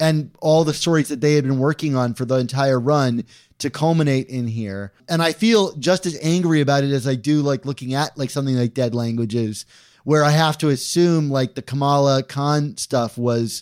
[0.02, 3.24] and all the stories that they had been working on for the entire run
[3.60, 4.92] to culminate in here.
[5.08, 8.32] And I feel just as angry about it as I do like looking at like
[8.32, 9.68] something like Dead Languages,
[10.04, 13.62] where I have to assume like the Kamala Khan stuff was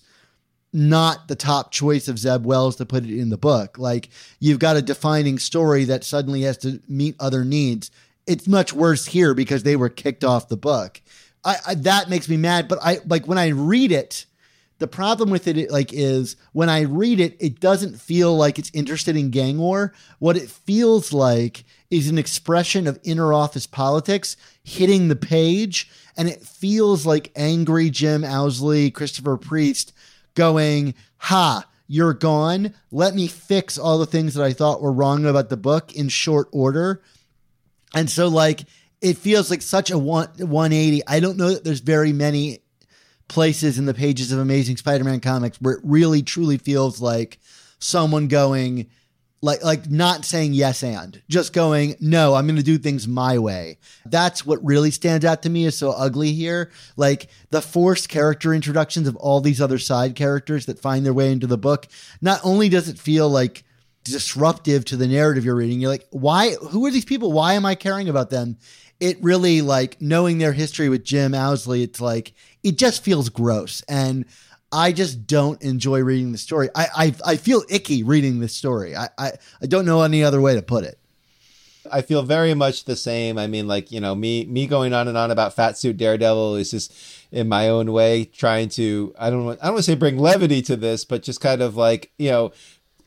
[0.72, 3.78] not the top choice of Zeb Wells to put it in the book.
[3.78, 4.10] Like
[4.40, 7.92] you've got a defining story that suddenly has to meet other needs.
[8.26, 11.02] It's much worse here because they were kicked off the book.
[11.44, 12.70] I, I that makes me mad.
[12.70, 14.26] But I like when I read it,
[14.80, 18.72] the problem with it like is when I read it, it doesn't feel like it's
[18.74, 19.94] interested in gang war.
[20.20, 26.30] What it feels like is an expression of inner office politics hitting the page, and
[26.30, 29.94] it feels like angry Jim Owsley, Christopher Priest
[30.34, 32.74] going, Ha, you're gone.
[32.92, 36.08] Let me fix all the things that I thought were wrong about the book in
[36.08, 37.02] short order.
[37.94, 38.62] And so, like,
[39.02, 41.02] it feels like such a one, 180.
[41.08, 42.60] I don't know that there's very many
[43.30, 47.40] places in the pages of Amazing Spider Man comics where it really truly feels like
[47.80, 48.90] someone going,
[49.42, 53.38] like like not saying yes and just going no i'm going to do things my
[53.38, 53.78] way.
[54.06, 56.72] That's what really stands out to me is so ugly here.
[56.98, 61.32] Like the forced character introductions of all these other side characters that find their way
[61.32, 61.88] into the book
[62.22, 63.64] not only does it feel like
[64.04, 67.32] disruptive to the narrative you're reading you're like why who are these people?
[67.32, 68.58] Why am i caring about them?
[69.00, 73.84] It really like knowing their history with jim owsley it's like it just feels gross
[73.88, 74.26] and
[74.72, 76.70] I just don't enjoy reading the story.
[76.76, 78.96] I I, I feel icky reading this story.
[78.96, 79.32] I, I
[79.62, 81.00] I don't know any other way to put it.
[81.92, 83.38] I feel very much the same.
[83.38, 86.56] I mean, like you know, me me going on and on about Fat Suit Daredevil
[86.56, 86.94] is just
[87.32, 89.14] in my own way trying to.
[89.18, 89.46] I don't.
[89.46, 92.12] Want, I don't want to say bring levity to this, but just kind of like
[92.18, 92.52] you know,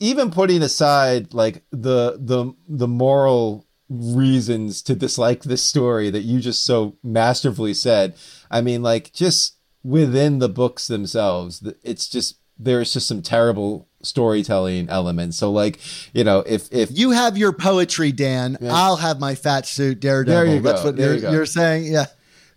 [0.00, 3.66] even putting aside like the the the moral
[4.01, 8.14] reasons to dislike this story that you just so masterfully said.
[8.51, 14.88] I mean, like just within the books themselves it's just there's just some terrible storytelling
[14.88, 15.80] elements so like
[16.12, 18.72] you know if if you have your poetry dan yeah.
[18.72, 20.88] i'll have my fat suit daredevil there you that's go.
[20.88, 22.07] what there you're, you you're saying yeah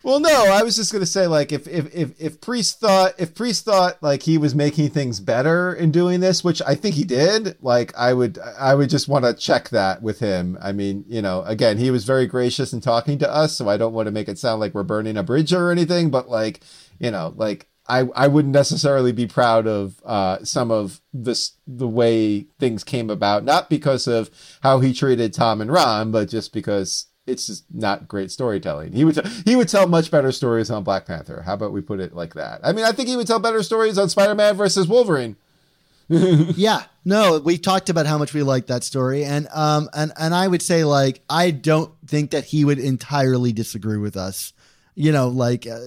[0.06, 3.34] well, no, I was just gonna say like if if if if Priest thought if
[3.34, 7.04] Priest thought like he was making things better in doing this, which I think he
[7.04, 10.60] did, like I would I would just want to check that with him.
[10.62, 13.78] I mean, you know, again, he was very gracious in talking to us, so I
[13.78, 16.62] don't want to make it sound like we're burning a bridge or anything, but like
[17.00, 21.88] you know, like I I wouldn't necessarily be proud of uh, some of this the
[21.88, 24.30] way things came about, not because of
[24.62, 28.94] how he treated Tom and Ron, but just because it's just not great storytelling.
[28.94, 31.42] He would t- he would tell much better stories on Black Panther.
[31.46, 32.62] How about we put it like that?
[32.64, 35.36] I mean, I think he would tell better stories on Spider Man versus Wolverine.
[36.08, 40.36] yeah, no, we talked about how much we like that story, and um, and and
[40.36, 44.54] I would say like I don't think that he would entirely disagree with us
[44.96, 45.80] you know like uh,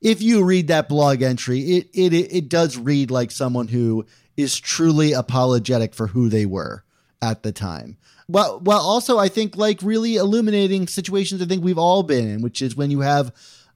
[0.00, 4.04] if you read that blog entry it, it it does read like someone who
[4.36, 6.84] is truly apologetic for who they were
[7.22, 7.96] at the time
[8.28, 12.42] well well also i think like really illuminating situations i think we've all been in
[12.42, 13.32] which is when you have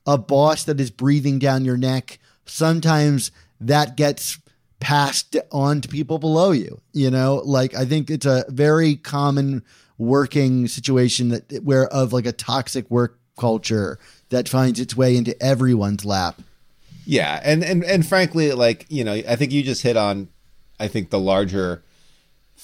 [0.06, 3.30] a boss that is breathing down your neck sometimes
[3.60, 4.38] that gets
[4.80, 9.62] passed on to people below you you know like i think it's a very common
[9.98, 13.98] working situation that where of like a toxic work culture
[14.30, 16.40] that finds its way into everyone's lap.
[17.06, 20.28] Yeah, and and and frankly, like you know, I think you just hit on,
[20.80, 21.82] I think the larger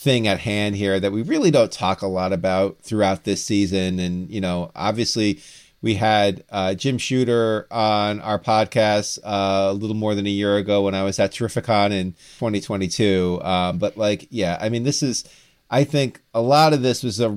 [0.00, 3.98] thing at hand here that we really don't talk a lot about throughout this season,
[3.98, 5.40] and you know, obviously.
[5.82, 10.58] We had uh, Jim Shooter on our podcast uh, a little more than a year
[10.58, 13.40] ago when I was at Terrificon in 2022.
[13.42, 15.24] Um, but like, yeah, I mean, this is,
[15.70, 17.34] I think a lot of this was a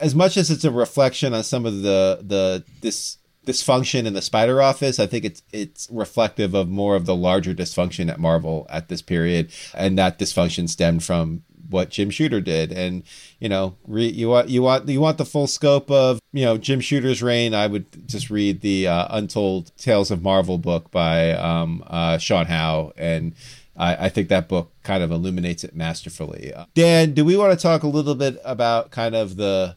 [0.00, 4.22] as much as it's a reflection on some of the the this dysfunction in the
[4.22, 8.66] Spider Office, I think it's it's reflective of more of the larger dysfunction at Marvel
[8.68, 12.72] at this period, and that dysfunction stemmed from what Jim Shooter did.
[12.72, 13.02] And
[13.38, 16.58] you know, re, you want you want you want the full scope of you know
[16.58, 17.54] Jim Shooter's reign.
[17.54, 22.46] I would just read the uh, Untold Tales of Marvel book by um, uh, Sean
[22.46, 23.34] Howe and.
[23.76, 26.52] I, I, think that book kind of illuminates it masterfully.
[26.52, 29.76] Uh, Dan, do we want to talk a little bit about kind of the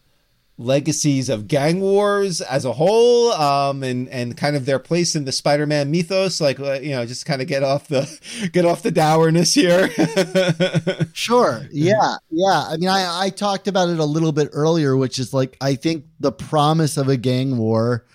[0.58, 5.26] legacies of gang wars as a whole um and and kind of their place in
[5.26, 8.84] the spider-man mythos like uh, you know just kind of get off the get off
[8.84, 9.90] the dourness here
[11.14, 11.68] Sure.
[11.72, 12.16] Yeah.
[12.30, 12.66] Yeah.
[12.68, 15.76] I mean, I, I talked about it a little bit earlier, which is like, I
[15.76, 18.06] think the promise of a gang war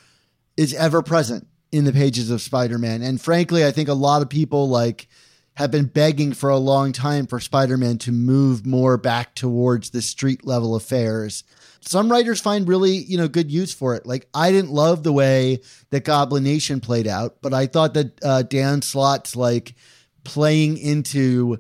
[0.57, 3.03] is ever present in the pages of Spider Man.
[3.03, 5.09] And frankly, I think a lot of people like
[5.55, 9.91] have been begging for a long time for Spider Man to move more back towards
[9.91, 11.45] the street level affairs.
[11.81, 14.07] Some writers find really, you know, good use for it.
[14.07, 15.61] Like I didn't love the way
[15.91, 19.75] that Goblin Nation played out, but I thought that uh, Dan Slott's like
[20.25, 21.59] playing into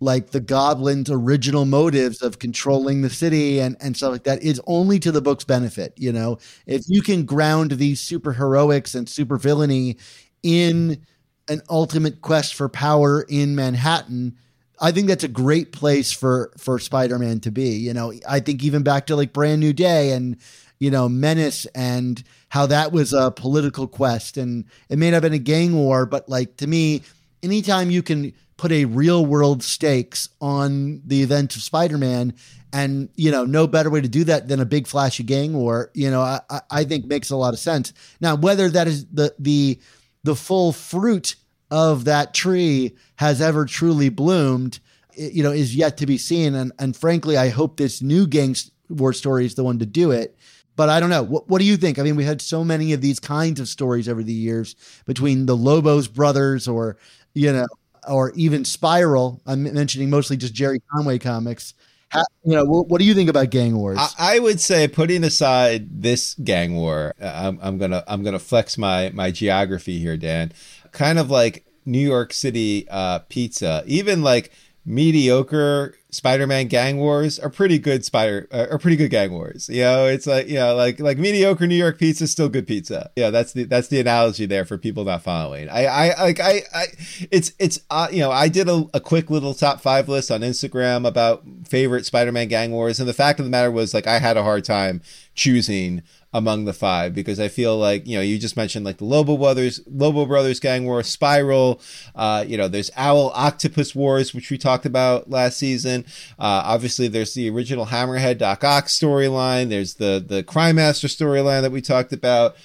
[0.00, 4.60] like the goblins original motives of controlling the city and, and stuff like that is
[4.66, 9.08] only to the book's benefit you know if you can ground these super heroics and
[9.08, 9.96] super villainy
[10.42, 11.00] in
[11.48, 14.36] an ultimate quest for power in manhattan
[14.80, 18.12] i think that's a great place for for spider-man to be you know.
[18.28, 20.36] I think even back to like brand new day and
[20.78, 24.36] you know menace and how that was a political quest.
[24.36, 27.02] And it may not have been a gang war but like to me
[27.42, 32.34] anytime you can put a real world stakes on the event of Spider-Man
[32.72, 35.90] and you know no better way to do that than a big flashy gang war
[35.94, 37.92] you know I, I think makes a lot of sense.
[38.20, 39.80] Now whether that is the the
[40.24, 41.36] the full fruit
[41.70, 44.80] of that tree has ever truly bloomed
[45.14, 48.56] you know is yet to be seen and and frankly I hope this new gang
[48.88, 50.38] war story is the one to do it
[50.78, 51.24] but I don't know.
[51.24, 51.98] What, what do you think?
[51.98, 55.46] I mean, we had so many of these kinds of stories over the years between
[55.46, 56.96] the Lobos brothers or,
[57.34, 57.66] you know,
[58.08, 59.42] or even Spiral.
[59.44, 61.74] I'm mentioning mostly just Gerry Conway comics.
[62.10, 63.98] How, you know, what, what, do you think about gang wars?
[63.98, 68.38] I, I, would say, putting aside this gang war, uh, I'm, I'm gonna I'm gonna
[68.38, 70.52] flex my my geography here, Dan.
[70.98, 74.50] Kind of like New York City uh, pizza, even like
[74.84, 79.68] mediocre Spider-Man gang wars are pretty good spider uh, are pretty good gang wars.
[79.68, 82.66] You know, it's like you know, like like mediocre New York pizza is still good
[82.66, 83.10] pizza.
[83.14, 85.68] Yeah, that's the that's the analogy there for people not following.
[85.68, 86.84] I I like I, I
[87.30, 90.40] it's it's uh, you know I did a, a quick little top five list on
[90.40, 94.18] Instagram about favorite Spider-Man gang wars, and the fact of the matter was like I
[94.18, 95.02] had a hard time
[95.34, 99.04] choosing among the five because I feel like you know you just mentioned like the
[99.04, 101.80] Lobo brothers, Lobo brothers gang war, Spiral.
[102.14, 106.04] Uh, you know, there's Owl Octopus Wars, which we talked about last season.
[106.38, 109.70] Uh, obviously, there's the original Hammerhead Doc Ock storyline.
[109.70, 112.56] There's the the Crime Master storyline that we talked about.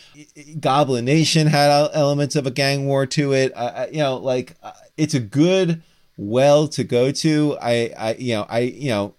[0.60, 3.54] Goblin Nation had elements of a gang war to it.
[3.56, 5.82] Uh, you know, like uh, it's a good
[6.18, 7.58] well to go to.
[7.62, 9.16] I, I, you know, I, you know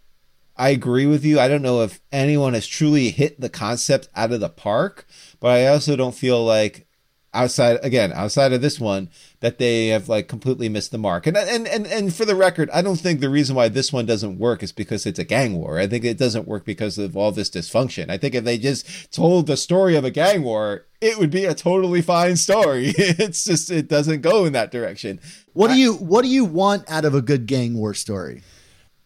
[0.57, 1.41] I agree with you.
[1.41, 5.07] I don't know if anyone has truly hit the concept out of the park,
[5.41, 6.87] but I also don't feel like
[7.35, 11.27] outside again outside of this one that they have like completely missed the mark.
[11.27, 14.07] And and and, and for the record i don't think the reason why this one
[14.07, 15.79] doesn't work is because it's a gang war.
[15.79, 18.09] I think it doesn't work because of all this dysfunction.
[18.09, 21.45] I think if they just told the story of a gang war it would be
[21.45, 22.95] a totally fine story.
[22.99, 25.21] It's just it doesn't go in that direction.
[25.53, 28.43] What do you what do you want out of a good gang war story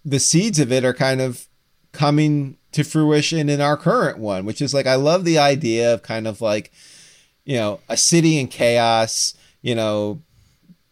[0.09, 1.47] the seeds of it are kind of
[1.93, 6.03] coming to fruition in our current one, which is like I love the idea of
[6.03, 6.73] kind of like
[7.45, 10.23] you know a city in chaos, you know,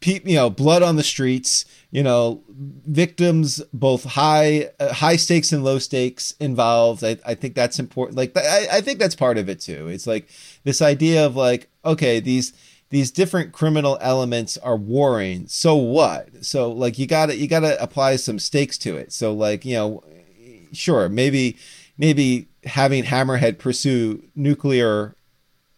[0.00, 5.52] pe- you know blood on the streets, you know, victims both high uh, high stakes
[5.52, 7.02] and low stakes involved.
[7.02, 8.16] I, I think that's important.
[8.16, 9.88] Like I, I think that's part of it too.
[9.88, 10.28] It's like
[10.64, 12.52] this idea of like okay these
[12.90, 16.44] these different criminal elements are warring so what?
[16.44, 19.12] So like you gotta you gotta apply some stakes to it.
[19.12, 20.04] So like you know
[20.72, 21.56] sure maybe
[21.98, 25.14] maybe having hammerhead pursue nuclear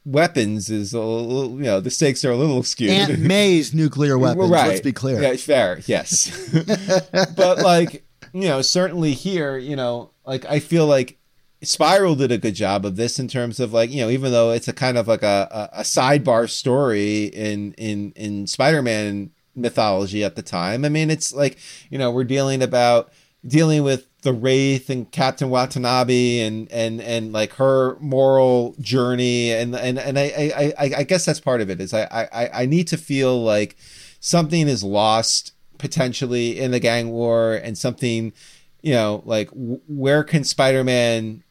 [0.05, 2.91] weapons is a little, you know the stakes are a little skewed.
[2.91, 4.69] Aunt may's nuclear weapons right.
[4.69, 5.21] let's be clear.
[5.23, 6.31] Yeah fair yes.
[7.37, 11.19] But like you know certainly here you know like i feel like
[11.63, 14.53] Spiral did a good job of this in terms of like you know even though
[14.53, 20.23] it's a kind of like a, a, a sidebar story in in in Spider-Man mythology
[20.23, 20.85] at the time.
[20.85, 21.59] I mean it's like
[21.91, 23.13] you know we're dealing about
[23.47, 29.75] dealing with the Wraith and Captain Watanabe and and and like her moral journey and
[29.75, 32.87] and and I I I guess that's part of it is I I I need
[32.89, 33.77] to feel like
[34.21, 38.33] something is lost potentially in the gang war and something
[38.81, 41.43] you know like where can Spider-Man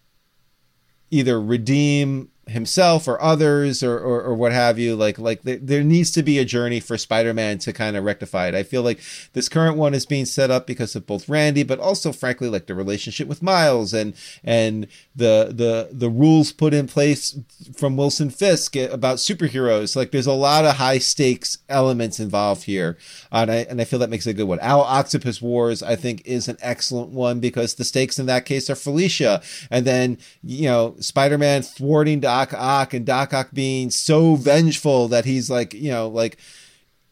[1.12, 4.96] either redeem himself or others or, or, or what have you.
[4.96, 8.56] Like like there, needs to be a journey for Spider-Man to kind of rectify it.
[8.56, 9.00] I feel like
[9.34, 12.68] this current one is being set up because of both Randy, but also frankly like
[12.68, 17.38] the relationship with Miles and and the the the rules put in place
[17.76, 19.96] from Wilson Fisk about superheroes.
[19.96, 22.98] Like there's a lot of high stakes elements involved here,
[23.32, 24.60] and I and I feel that makes it a good one.
[24.62, 28.70] Owl Octopus Wars I think is an excellent one because the stakes in that case
[28.70, 34.36] are Felicia, and then you know Spider-Man thwarting Doc Ock and Doc Ock being so
[34.36, 36.38] vengeful that he's like you know like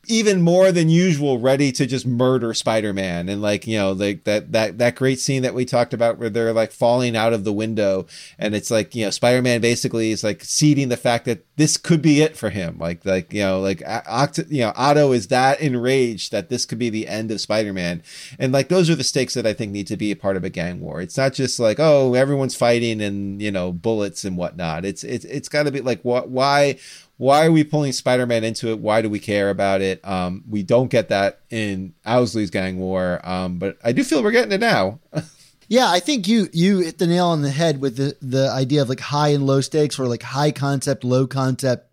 [0.07, 3.29] even more than usual ready to just murder Spider-Man.
[3.29, 6.29] And like you know like that that that great scene that we talked about where
[6.29, 8.05] they're like falling out of the window.
[8.37, 12.01] And it's like you know Spider-Man basically is like ceding the fact that this could
[12.01, 12.77] be it for him.
[12.77, 16.79] Like like you know like Oct- you know Otto is that enraged that this could
[16.79, 18.03] be the end of Spider-Man.
[18.39, 20.43] And like those are the stakes that I think need to be a part of
[20.43, 21.01] a gang war.
[21.01, 24.85] It's not just like oh everyone's fighting and you know bullets and whatnot.
[24.85, 26.77] It's it's it's got to be like what why
[27.18, 28.80] why are we pulling Spider-Man into it?
[28.80, 30.05] Why do we care about it?
[30.05, 34.32] Um, we don't get that in Owsley's Gang War, um, but I do feel we're
[34.32, 34.99] getting it now.
[35.68, 38.84] Yeah, I think you you hit the nail on the head with the the idea
[38.84, 41.89] of like high and low stakes or like high concept, low concept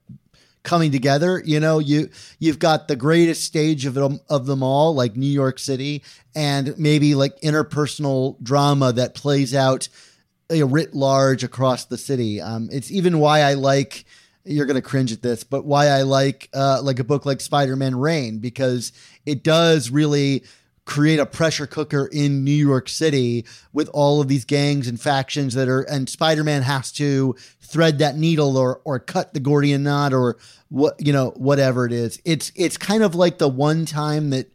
[0.63, 1.43] coming together.
[1.45, 5.27] You know, you you've got the greatest stage of them of them all, like New
[5.27, 6.03] York City,
[6.35, 9.89] and maybe like interpersonal drama that plays out
[10.51, 12.43] you know, writ large across the city.
[12.43, 14.05] Um, it's even why I like
[14.45, 17.41] you're going to cringe at this, but why I like uh, like a book like
[17.41, 18.93] Spider-Man Reign because
[19.25, 20.45] it does really
[20.85, 25.55] create a pressure cooker in New York City with all of these gangs and factions
[25.55, 30.13] that are and Spider-Man has to thread that needle or or cut the Gordian knot
[30.13, 30.37] or
[30.69, 32.21] what you know whatever it is.
[32.25, 34.53] It's it's kind of like the one time that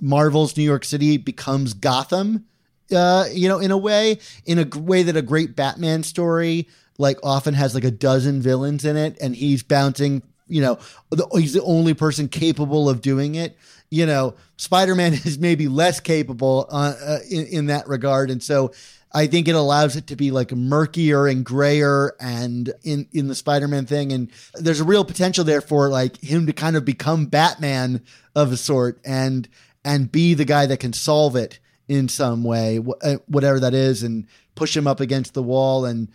[0.00, 2.46] Marvel's New York City becomes Gotham
[2.94, 6.68] uh, you know, in a way, in a way that a great Batman story
[6.98, 10.22] like often has like a dozen villains in it, and he's bouncing.
[10.50, 10.78] You know,
[11.10, 13.56] the, he's the only person capable of doing it.
[13.90, 18.42] You know, Spider Man is maybe less capable uh, uh, in in that regard, and
[18.42, 18.72] so
[19.12, 23.34] I think it allows it to be like murkier and grayer and in in the
[23.34, 27.26] Spider-Man thing and there's a real potential there for like him to kind of become
[27.26, 28.02] Batman
[28.34, 29.48] of a sort and
[29.84, 34.02] and be the guy that can solve it in some way uh, whatever that is
[34.02, 36.08] and push him up against the wall and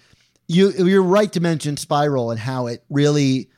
[0.47, 3.49] you you're right to mention Spiral and how it really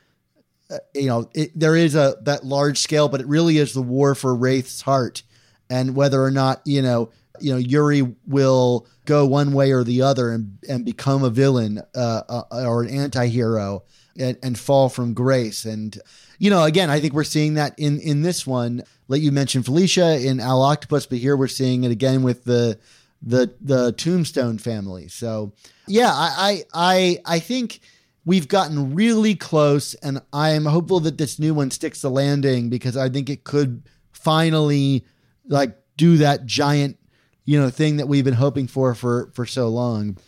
[0.70, 3.82] uh, you know it, there is a that large scale but it really is the
[3.82, 5.22] war for Wraith's heart.
[5.68, 7.10] And whether or not you know
[7.40, 11.82] you know Yuri will go one way or the other and and become a villain
[11.94, 13.82] uh, uh, or an anti-hero
[14.18, 15.64] and, and fall from grace.
[15.64, 15.98] And
[16.38, 18.84] you know again I think we're seeing that in in this one.
[19.08, 22.78] Like you mentioned Felicia in Owl Octopus but here we're seeing it again with the
[23.26, 25.52] the the Tombstone family so
[25.86, 27.80] yeah I I I, I think
[28.24, 32.70] we've gotten really close and I am hopeful that this new one sticks the landing
[32.70, 35.04] because I think it could finally
[35.48, 36.98] like do that giant
[37.46, 40.18] you know thing that we've been hoping for for for so long.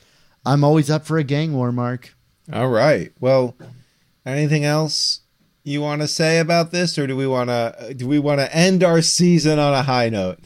[0.47, 2.15] I'm always up for a gang war, Mark.
[2.51, 3.13] All right.
[3.21, 3.57] Well,
[4.25, 5.21] anything else
[5.65, 8.55] you want to say about this, or do we want to do we want to
[8.55, 10.39] end our season on a high note?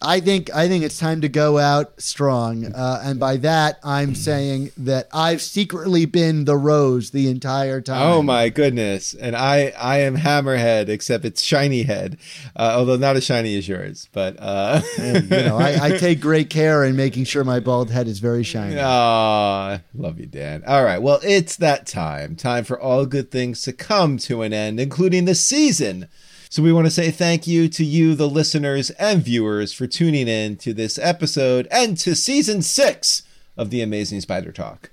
[0.00, 4.14] I think I think it's time to go out strong, uh, and by that I'm
[4.14, 8.02] saying that I've secretly been the rose the entire time.
[8.02, 9.14] Oh my goodness!
[9.14, 12.18] And I I am Hammerhead, except it's shiny head,
[12.54, 14.10] uh, although not as shiny as yours.
[14.12, 17.90] But uh, And, you know, I, I take great care in making sure my bald
[17.90, 18.78] head is very shiny.
[18.78, 20.62] Aw, love you, Dan.
[20.66, 22.36] All right, well, it's that time.
[22.36, 26.08] Time for all good things to come to an end, including the season.
[26.56, 30.26] So we want to say thank you to you, the listeners and viewers, for tuning
[30.26, 33.24] in to this episode and to season six
[33.58, 34.90] of the Amazing Spider Talk.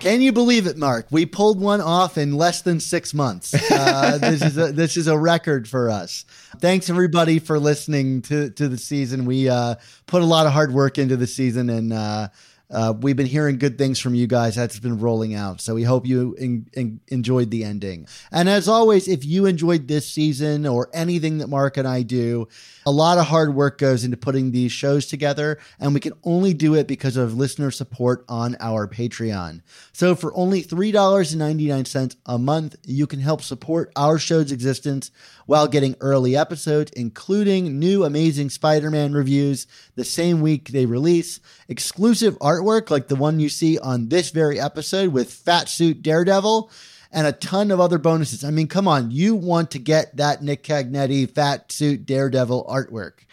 [0.00, 1.08] Can you believe it, Mark?
[1.10, 3.54] We pulled one off in less than six months.
[3.70, 6.24] Uh, this is a, this is a record for us.
[6.58, 9.24] Thanks everybody for listening to to the season.
[9.24, 12.28] We uh, put a lot of hard work into the season, and uh,
[12.70, 14.54] uh, we've been hearing good things from you guys.
[14.54, 15.60] That's been rolling out.
[15.60, 18.06] So we hope you en- en- enjoyed the ending.
[18.30, 22.48] And as always, if you enjoyed this season or anything that Mark and I do,
[22.86, 26.54] a lot of hard work goes into putting these shows together, and we can only
[26.54, 29.62] do it because of listener support on our Patreon.
[29.92, 35.10] So for only $3.99 a month, you can help support our show's existence
[35.46, 39.66] while getting early episodes, including new Amazing Spider Man reviews
[39.96, 44.60] the same week they release, exclusive artwork like the one you see on this very
[44.60, 46.70] episode with Fat Suit Daredevil
[47.12, 48.44] and a ton of other bonuses.
[48.44, 53.24] I mean, come on, you want to get that Nick Cagnetti fat suit Daredevil artwork.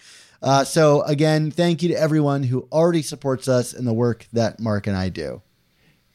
[0.42, 4.60] Uh, so, again, thank you to everyone who already supports us in the work that
[4.60, 5.42] Mark and I do.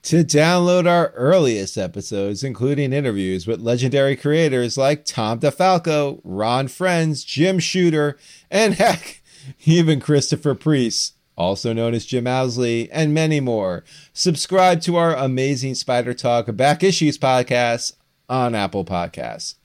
[0.05, 7.25] To download our earliest episodes, including interviews with legendary creators like Tom DeFalco, Ron Frenz,
[7.25, 8.19] Jim Shooter,
[8.51, 9.23] and heck,
[9.65, 15.75] even Christopher Priest, also known as Jim Owsley, and many more, subscribe to our amazing
[15.75, 17.95] Spider Talk Back Issues podcast
[18.29, 19.57] on Apple Podcasts.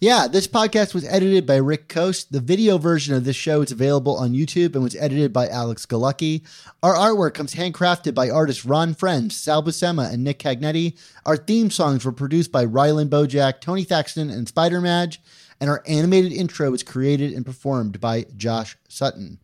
[0.00, 2.30] Yeah, this podcast was edited by Rick Coste.
[2.30, 5.86] The video version of this show is available on YouTube and was edited by Alex
[5.86, 6.42] Galucki.
[6.82, 10.98] Our artwork comes handcrafted by artists Ron Frenz, Sal Buscema, and Nick Cagnetti.
[11.24, 15.22] Our theme songs were produced by Ryland Bojack, Tony Thaxton, and Spider-Maj.
[15.58, 19.38] And our animated intro was created and performed by Josh Sutton.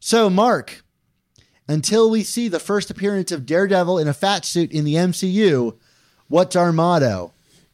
[0.00, 0.82] So Mark,
[1.68, 5.76] until we see the first appearance of Daredevil in a fat suit in the MCU,
[6.28, 7.32] what's our motto?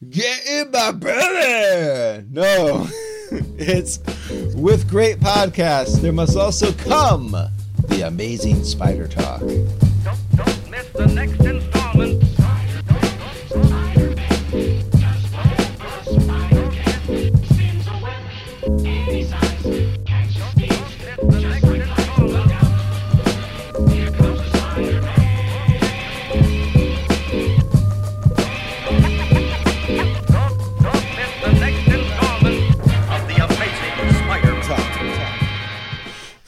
[0.09, 2.25] Get in my belly!
[2.29, 2.87] No,
[3.57, 3.99] it's
[4.55, 7.31] with great podcasts, there must also come
[7.87, 9.39] the amazing Spider Talk.
[9.41, 11.62] Don't, don't miss the next installment.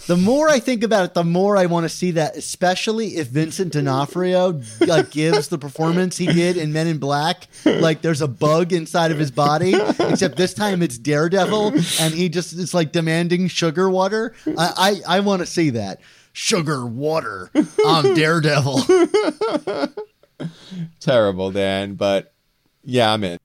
[0.08, 3.28] The more I think about it, the more I want to see that, especially if
[3.28, 7.48] Vincent D'Onofrio like, gives the performance he did in Men in Black.
[7.66, 12.30] Like there's a bug inside of his body, except this time it's Daredevil, and he
[12.30, 14.36] just is like demanding sugar water.
[14.58, 16.02] I I, I want to see that
[16.34, 17.50] sugar water.
[17.86, 18.82] I'm Daredevil.
[21.00, 22.34] Terrible, Dan, but
[22.84, 23.40] yeah, I'm in.